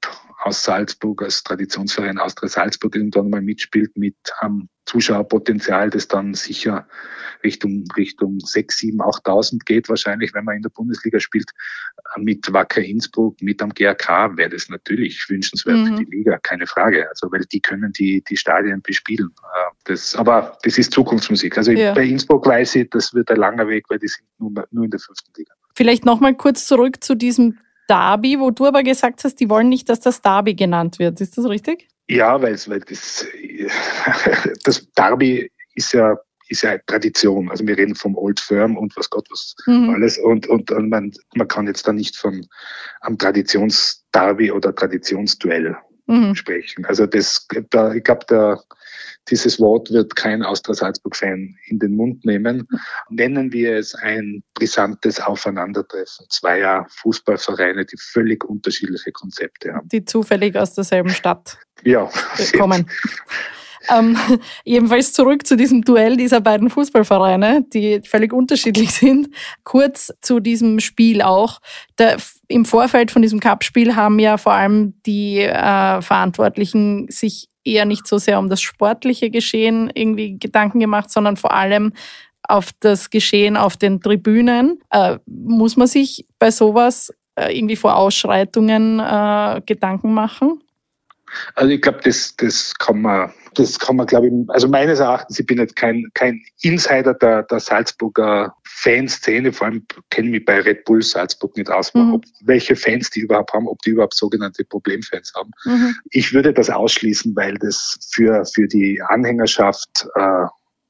aus 0.45 0.63
Salzburg, 0.63 1.23
als 1.23 1.43
Traditionsverein 1.43 2.19
Austria 2.19 2.47
Salzburg 2.47 2.95
irgendwann 2.95 3.31
mal 3.31 3.41
mitspielt 3.41 3.97
mit 3.97 4.15
ähm, 4.43 4.69
Zuschauerpotenzial, 4.85 5.89
das 5.89 6.07
dann 6.07 6.35
sicher 6.35 6.87
Richtung, 7.43 7.85
Richtung 7.97 8.39
6, 8.39 8.77
7, 8.77 9.01
8.000 9.01 9.65
geht 9.65 9.89
wahrscheinlich, 9.89 10.35
wenn 10.35 10.45
man 10.45 10.57
in 10.57 10.61
der 10.61 10.69
Bundesliga 10.69 11.19
spielt. 11.19 11.49
Mit 12.17 12.53
Wacker 12.53 12.83
Innsbruck, 12.83 13.41
mit 13.41 13.59
am 13.63 13.73
GRK 13.73 14.37
wäre 14.37 14.51
das 14.51 14.69
natürlich 14.69 15.27
wünschenswert 15.27 15.77
mhm. 15.77 15.87
für 15.87 16.05
die 16.05 16.15
Liga, 16.15 16.37
keine 16.37 16.67
Frage. 16.67 17.09
Also, 17.09 17.31
weil 17.31 17.45
die 17.51 17.59
können 17.59 17.91
die, 17.93 18.23
die 18.29 18.37
Stadien 18.37 18.83
bespielen. 18.83 19.31
Äh, 19.41 19.73
das, 19.85 20.15
aber 20.15 20.59
das 20.61 20.77
ist 20.77 20.93
Zukunftsmusik. 20.93 21.57
Also 21.57 21.71
ja. 21.71 21.95
bei 21.95 22.05
Innsbruck 22.05 22.45
weiß 22.45 22.75
ich, 22.75 22.89
das 22.91 23.15
wird 23.15 23.31
ein 23.31 23.37
langer 23.37 23.67
Weg, 23.67 23.85
weil 23.89 23.97
die 23.97 24.07
sind 24.07 24.27
nur, 24.37 24.51
nur 24.69 24.85
in 24.85 24.91
der 24.91 24.99
fünften 24.99 25.31
Liga. 25.35 25.55
Vielleicht 25.75 26.05
nochmal 26.05 26.35
kurz 26.35 26.67
zurück 26.67 27.03
zu 27.03 27.15
diesem 27.15 27.57
Derby, 27.87 28.39
wo 28.39 28.51
du 28.51 28.65
aber 28.65 28.83
gesagt 28.83 29.23
hast, 29.23 29.39
die 29.39 29.49
wollen 29.49 29.69
nicht, 29.69 29.89
dass 29.89 29.99
das 29.99 30.21
Derby 30.21 30.55
genannt 30.55 30.99
wird. 30.99 31.21
Ist 31.21 31.37
das 31.37 31.45
richtig? 31.47 31.87
Ja, 32.07 32.41
weil, 32.41 32.55
weil 32.67 32.79
das, 32.81 33.25
das 34.63 34.91
Derby 34.91 35.51
ist 35.75 35.93
ja, 35.93 36.17
ist 36.47 36.61
ja 36.61 36.77
Tradition. 36.85 37.49
Also 37.49 37.65
wir 37.65 37.77
reden 37.77 37.95
vom 37.95 38.15
Old 38.15 38.39
Firm 38.39 38.77
und 38.77 38.95
was 38.95 39.09
Gott 39.09 39.27
was 39.29 39.55
mhm. 39.65 39.89
alles. 39.89 40.17
Und, 40.17 40.47
und, 40.47 40.71
und 40.71 40.89
man, 40.89 41.11
man 41.35 41.47
kann 41.47 41.67
jetzt 41.67 41.87
da 41.87 41.93
nicht 41.93 42.15
von 42.15 42.45
einem 43.01 43.17
Traditionsderby 43.17 44.51
oder 44.51 44.75
Traditionsduell 44.75 45.75
mhm. 46.07 46.35
sprechen. 46.35 46.85
Also 46.85 47.05
das, 47.05 47.47
da, 47.69 47.93
ich 47.93 48.03
glaube, 48.03 48.25
der, 48.29 48.61
dieses 49.29 49.59
Wort 49.59 49.91
wird 49.91 50.15
kein 50.15 50.43
Austria-Salzburg-Fan 50.43 51.55
in 51.67 51.79
den 51.79 51.95
Mund 51.95 52.25
nehmen. 52.25 52.67
Nennen 53.09 53.51
wir 53.51 53.75
es 53.77 53.95
ein 53.95 54.43
brisantes 54.53 55.19
Aufeinandertreffen 55.19 56.27
zweier 56.29 56.85
Fußballvereine, 56.89 57.85
die 57.85 57.97
völlig 57.97 58.43
unterschiedliche 58.43 59.11
Konzepte 59.11 59.73
haben. 59.73 59.87
Die 59.89 60.05
zufällig 60.05 60.55
aus 60.55 60.73
derselben 60.73 61.09
Stadt 61.09 61.57
ja, 61.83 62.09
kommen. 62.57 62.89
Ähm, 63.89 64.17
jedenfalls 64.63 65.13
zurück 65.13 65.45
zu 65.45 65.55
diesem 65.55 65.83
Duell 65.83 66.17
dieser 66.17 66.41
beiden 66.41 66.69
Fußballvereine, 66.69 67.65
die 67.73 68.01
völlig 68.05 68.33
unterschiedlich 68.33 68.91
sind. 68.93 69.29
Kurz 69.63 70.13
zu 70.21 70.39
diesem 70.39 70.79
Spiel 70.79 71.21
auch. 71.21 71.59
Der, 71.97 72.17
Im 72.47 72.65
Vorfeld 72.65 73.11
von 73.11 73.21
diesem 73.21 73.39
Cup-Spiel 73.39 73.95
haben 73.95 74.19
ja 74.19 74.37
vor 74.37 74.53
allem 74.53 74.95
die 75.05 75.39
äh, 75.39 76.01
Verantwortlichen 76.01 77.07
sich 77.09 77.49
eher 77.65 77.85
nicht 77.85 78.07
so 78.07 78.17
sehr 78.17 78.39
um 78.39 78.49
das 78.49 78.61
sportliche 78.61 79.29
Geschehen 79.29 79.91
irgendwie 79.93 80.37
Gedanken 80.39 80.79
gemacht, 80.79 81.11
sondern 81.11 81.37
vor 81.37 81.53
allem 81.53 81.93
auf 82.47 82.71
das 82.79 83.09
Geschehen 83.09 83.57
auf 83.57 83.75
den 83.75 84.01
Tribünen. 84.01 84.79
Äh, 84.91 85.17
muss 85.25 85.77
man 85.77 85.87
sich 85.87 86.25
bei 86.39 86.51
sowas 86.51 87.11
äh, 87.35 87.57
irgendwie 87.57 87.75
vor 87.75 87.95
Ausschreitungen 87.95 88.99
äh, 88.99 89.61
Gedanken 89.65 90.13
machen? 90.13 90.61
Also 91.55 91.71
ich 91.71 91.81
glaube, 91.81 91.99
das, 92.03 92.35
das 92.35 92.73
kann 92.75 93.01
man, 93.01 93.31
das 93.55 93.79
kann 93.79 93.95
man, 93.95 94.05
glaube 94.05 94.27
ich, 94.27 94.33
also 94.49 94.67
meines 94.67 94.99
Erachtens, 94.99 95.39
ich 95.39 95.45
bin 95.45 95.57
jetzt 95.57 95.75
kein, 95.75 96.05
kein 96.13 96.41
Insider 96.61 97.13
der, 97.13 97.43
der 97.43 97.59
Salzburger 97.59 98.55
Fanszene, 98.63 99.53
vor 99.53 99.67
allem 99.67 99.85
kenne 100.09 100.27
ich 100.27 100.31
mich 100.33 100.45
bei 100.45 100.59
Red 100.59 100.85
Bull 100.85 101.01
Salzburg 101.01 101.55
nicht 101.55 101.69
aus, 101.69 101.93
mhm. 101.93 102.15
ob, 102.15 102.25
welche 102.41 102.75
Fans 102.75 103.09
die 103.09 103.21
überhaupt 103.21 103.53
haben, 103.53 103.67
ob 103.67 103.81
die 103.83 103.91
überhaupt 103.91 104.15
sogenannte 104.15 104.65
Problemfans 104.65 105.33
haben. 105.35 105.51
Mhm. 105.63 105.95
Ich 106.09 106.33
würde 106.33 106.53
das 106.53 106.69
ausschließen, 106.69 107.35
weil 107.35 107.55
das 107.55 107.97
für, 108.11 108.45
für 108.45 108.67
die 108.67 109.01
Anhängerschaft 109.01 110.07
äh, 110.15 110.45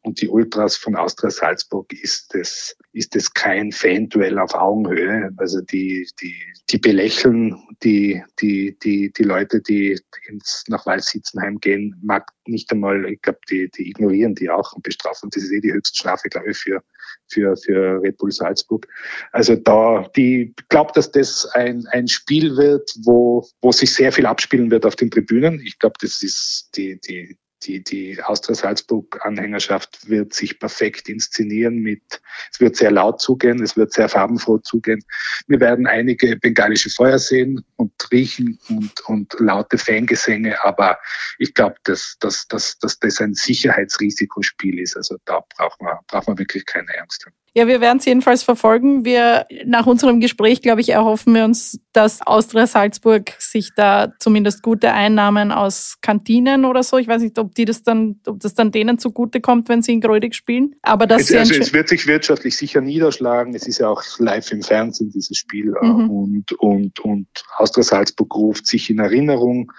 und 0.06 0.22
die 0.22 0.30
Ultras 0.30 0.78
von 0.78 0.96
Austria 0.96 1.32
Salzburg 1.32 1.92
ist 1.92 2.36
es, 2.36 2.78
ist 2.94 3.16
es 3.16 3.34
kein 3.34 3.72
Fan-Duell 3.72 4.38
auf 4.38 4.54
Augenhöhe. 4.54 5.32
Also 5.38 5.62
die, 5.62 6.08
die, 6.22 6.36
die 6.70 6.78
belächeln 6.78 7.58
die, 7.82 8.24
die, 8.40 8.78
die, 8.84 9.12
die 9.12 9.24
Leute, 9.24 9.62
die 9.62 10.00
ins, 10.28 10.64
nach 10.68 10.86
Waldsitzenheim 10.86 11.60
gehen, 11.60 12.00
mag 12.04 12.32
nicht 12.46 12.72
einmal, 12.72 13.06
ich 13.06 13.22
glaube, 13.24 13.40
die, 13.50 13.70
die 13.72 13.90
ignorieren 13.90 14.36
die 14.36 14.52
auch 14.52 14.74
und 14.74 14.84
bestrafen. 14.84 15.32
Das 15.32 15.42
ist 15.42 15.52
eh 15.52 15.62
die 15.62 15.74
höchste 15.74 15.98
Strafe, 15.98 16.30
glaube 16.30 16.52
ich, 16.52 16.58
für, 16.58 16.84
für, 17.28 17.58
für 17.58 18.00
Red 18.04 18.18
Bull 18.18 18.32
Salzburg. 18.32 18.88
Also 19.32 19.56
da, 19.56 20.08
die 20.16 20.54
glaube, 20.70 20.92
dass 20.94 21.12
das 21.12 21.48
ein, 21.48 21.88
ein 21.88 22.08
Spiel 22.08 22.56
wird, 22.58 22.94
wo, 23.04 23.48
wo 23.62 23.72
sich 23.72 23.92
sehr 23.92 24.12
viel 24.12 24.28
abspielen 24.28 24.70
wird 24.70 24.86
auf 24.86 24.96
den 24.96 25.10
Tribünen. 25.10 25.60
Ich 25.62 25.80
glaube, 25.80 25.96
das 26.00 26.22
ist 26.22 26.70
die, 26.76 27.00
die, 27.00 27.40
die, 27.66 27.84
die 27.84 28.22
Austria 28.22 28.56
Salzburg-Anhängerschaft 28.56 30.10
wird 30.10 30.34
sich 30.34 30.60
perfekt 30.60 31.10
inszenieren 31.10 31.78
mit, 31.78 32.22
es 32.52 32.60
wird 32.60 32.76
sehr 32.76 32.92
laut 32.92 33.22
zugehen, 33.22 33.62
es 33.62 33.76
wird 33.76 33.94
sehr 33.94 34.10
farbenfroh 34.10 34.60
zugehen. 34.60 35.04
Wir 35.48 35.60
werden 35.60 35.88
einige 35.88 36.36
bengalische 36.38 36.90
Feuer 36.90 37.20
sehen 37.20 37.66
und 37.76 37.92
riechen 38.12 38.60
und, 38.70 39.02
und 39.08 39.36
laute 39.40 39.78
Fangesänge, 39.78 40.64
aber 40.64 41.00
ich 41.40 41.54
glaube, 41.54 41.76
dass, 41.84 42.18
dass, 42.20 42.48
dass, 42.48 42.78
dass 42.80 43.00
das 43.00 43.22
ein 43.22 43.34
Sicherheitsrisikospiel 43.34 44.80
ist. 44.80 44.96
Also 44.96 45.18
da 45.26 45.42
braucht 45.56 45.82
man, 45.82 45.98
braucht 46.08 46.28
man 46.28 46.38
wirklich 46.38 46.66
keine 46.66 47.00
Angst 47.00 47.26
haben. 47.26 47.36
Ja, 47.58 47.68
wir 47.68 47.80
werden 47.80 48.00
es 48.00 48.06
jedenfalls 48.06 48.44
verfolgen. 48.44 49.06
Wir, 49.06 49.46
nach 49.66 49.88
unserem 49.88 50.20
Gespräch, 50.20 50.62
glaube 50.62 50.82
ich, 50.82 50.90
erhoffen 50.90 51.34
wir 51.34 51.46
uns, 51.46 51.80
dass 51.94 52.22
Austria 52.22 52.68
Salzburg 52.68 53.32
sich 53.40 53.70
da 53.78 54.12
zumindest 54.20 54.62
gute 54.62 54.92
Einnahmen 54.92 55.54
aus 55.54 55.96
Kantinen 56.02 56.66
oder 56.66 56.84
so, 56.84 56.98
ich 56.98 57.08
weiß 57.08 57.22
nicht, 57.22 57.40
ob 57.40 57.56
die 57.56 57.64
das 57.64 57.82
dann, 57.82 58.20
ob 58.28 58.42
das 58.42 58.56
dann 58.56 58.74
denen 58.74 59.00
zugute 59.00 59.40
kommt, 59.40 59.70
wenn 59.70 59.82
sie 59.82 59.94
in 59.94 60.02
Grödig 60.02 60.36
spielen. 60.36 60.76
Aber 60.82 61.08
das 61.08 61.30
es, 61.30 61.36
also 61.36 61.54
es 61.54 61.72
wird 61.72 61.88
sich 61.88 62.08
wirtschaftlich 62.08 62.58
sicher 62.58 62.82
niederschlagen. 62.82 63.56
Es 63.56 63.66
ist 63.66 63.80
ja 63.80 63.88
auch 63.88 64.04
live 64.20 64.52
im 64.52 64.62
Fernsehen, 64.62 65.12
dieses 65.12 65.38
Spiel. 65.38 65.74
Äh, 65.82 65.86
mhm. 65.86 66.10
Und, 66.10 66.52
und, 66.60 67.00
und 67.00 67.28
Austria 67.56 67.84
Salzburg 67.84 68.36
ruft 68.36 68.68
sich 68.68 68.90
in 68.90 69.00
Erinnerung, 69.00 69.72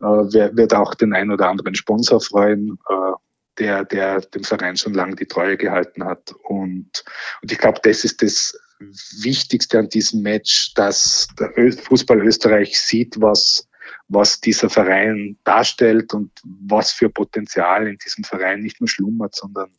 äh, 0.00 0.04
wird 0.04 0.72
auch 0.72 0.94
den 0.94 1.12
ein 1.12 1.32
oder 1.32 1.48
anderen 1.48 1.74
Sponsor 1.74 2.20
freuen. 2.20 2.78
Äh, 2.88 3.12
der, 3.58 3.84
der 3.84 4.20
dem 4.20 4.44
Verein 4.44 4.76
schon 4.76 4.94
lange 4.94 5.16
die 5.16 5.26
Treue 5.26 5.56
gehalten 5.56 6.04
hat. 6.04 6.32
Und, 6.42 7.04
und 7.42 7.52
ich 7.52 7.58
glaube, 7.58 7.80
das 7.82 8.04
ist 8.04 8.22
das 8.22 8.58
Wichtigste 8.78 9.78
an 9.78 9.88
diesem 9.88 10.22
Match, 10.22 10.74
dass 10.74 11.28
der 11.38 11.52
Fußball 11.72 12.20
Österreich 12.20 12.78
sieht, 12.78 13.20
was, 13.20 13.68
was 14.08 14.40
dieser 14.40 14.68
Verein 14.70 15.38
darstellt 15.44 16.12
und 16.14 16.32
was 16.42 16.92
für 16.92 17.08
Potenzial 17.08 17.86
in 17.86 17.98
diesem 17.98 18.24
Verein 18.24 18.60
nicht 18.60 18.80
nur 18.80 18.88
schlummert, 18.88 19.34
sondern 19.34 19.70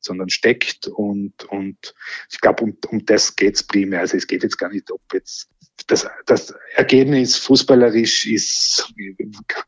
sondern 0.00 0.28
steckt 0.28 0.86
und, 0.86 1.44
und 1.44 1.94
ich 2.30 2.40
glaube, 2.40 2.64
um, 2.64 2.76
um 2.88 3.04
das 3.06 3.36
geht's 3.36 3.62
primär. 3.62 4.00
Also 4.00 4.16
es 4.16 4.26
geht 4.26 4.42
jetzt 4.42 4.58
gar 4.58 4.70
nicht, 4.70 4.90
ob 4.90 5.00
jetzt 5.12 5.48
das, 5.86 6.06
das 6.26 6.54
Ergebnis 6.76 7.36
fußballerisch 7.36 8.26
ist, 8.26 8.92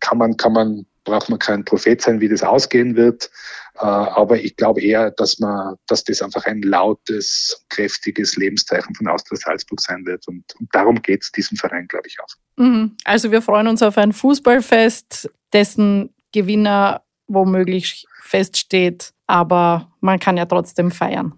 kann 0.00 0.18
man, 0.18 0.36
kann 0.36 0.52
man, 0.52 0.86
braucht 1.04 1.28
man 1.28 1.38
kein 1.38 1.64
Prophet 1.64 2.00
sein, 2.00 2.20
wie 2.20 2.28
das 2.28 2.42
ausgehen 2.42 2.96
wird. 2.96 3.30
Äh, 3.76 3.80
aber 3.80 4.38
ich 4.38 4.56
glaube 4.56 4.80
eher, 4.80 5.10
dass 5.10 5.38
man, 5.38 5.76
dass 5.86 6.04
das 6.04 6.22
einfach 6.22 6.46
ein 6.46 6.62
lautes, 6.62 7.64
kräftiges 7.68 8.36
Lebenszeichen 8.36 8.94
von 8.94 9.08
Austria 9.08 9.36
Salzburg 9.36 9.80
sein 9.80 10.06
wird. 10.06 10.26
Und, 10.28 10.44
und 10.58 10.68
darum 10.72 11.02
geht's 11.02 11.30
diesem 11.32 11.56
Verein, 11.56 11.86
glaube 11.88 12.08
ich, 12.08 12.16
auch. 12.20 12.62
Mhm. 12.62 12.96
Also 13.04 13.30
wir 13.30 13.42
freuen 13.42 13.68
uns 13.68 13.82
auf 13.82 13.98
ein 13.98 14.12
Fußballfest, 14.12 15.30
dessen 15.52 16.14
Gewinner 16.32 17.02
womöglich 17.26 18.06
feststeht, 18.22 19.12
aber 19.26 19.92
man 20.00 20.18
kann 20.18 20.36
ja 20.36 20.46
trotzdem 20.46 20.90
feiern. 20.90 21.34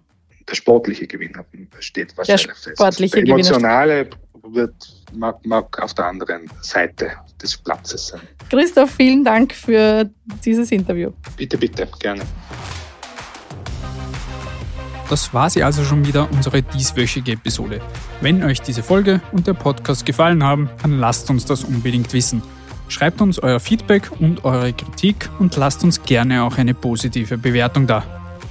Der 0.47 0.55
sportliche 0.55 1.07
Gewinner 1.07 1.45
steht 1.79 2.17
wahrscheinlich 2.17 2.47
der 2.47 2.71
sportliche 2.71 3.17
fest. 3.17 3.27
Der 3.27 3.33
emotionale 3.33 4.09
wird, 4.43 4.73
mag, 5.13 5.45
mag 5.45 5.79
auf 5.81 5.93
der 5.93 6.05
anderen 6.05 6.49
Seite 6.61 7.11
des 7.41 7.57
Platzes 7.57 8.07
sein. 8.07 8.21
Christoph, 8.49 8.91
vielen 8.91 9.23
Dank 9.23 9.53
für 9.53 10.09
dieses 10.43 10.71
Interview. 10.71 11.11
Bitte, 11.37 11.57
bitte, 11.57 11.87
gerne. 11.99 12.23
Das 15.09 15.33
war 15.33 15.49
sie 15.49 15.63
also 15.63 15.83
schon 15.83 16.05
wieder, 16.05 16.29
unsere 16.31 16.61
dieswöchige 16.61 17.31
Episode. 17.31 17.81
Wenn 18.21 18.43
euch 18.43 18.61
diese 18.61 18.83
Folge 18.83 19.21
und 19.31 19.47
der 19.47 19.53
Podcast 19.53 20.05
gefallen 20.05 20.43
haben, 20.43 20.69
dann 20.83 20.99
lasst 20.99 21.29
uns 21.31 21.45
das 21.45 21.63
unbedingt 21.63 22.13
wissen. 22.13 22.43
Schreibt 22.89 23.21
uns 23.21 23.39
euer 23.39 23.59
Feedback 23.59 24.11
und 24.19 24.45
eure 24.45 24.73
Kritik 24.73 25.29
und 25.39 25.55
lasst 25.55 25.83
uns 25.83 26.03
gerne 26.03 26.43
auch 26.43 26.57
eine 26.57 26.73
positive 26.73 27.37
Bewertung 27.37 27.87
da. 27.87 28.03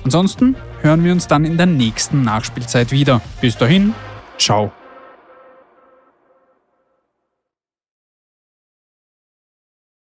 Ansonsten 0.04 0.56
hören 0.80 1.04
wir 1.04 1.12
uns 1.12 1.26
dann 1.26 1.44
in 1.44 1.56
der 1.56 1.66
nächsten 1.66 2.22
Nachspielzeit 2.22 2.90
wieder. 2.92 3.20
Bis 3.40 3.56
dahin, 3.56 3.94
ciao. 4.38 4.72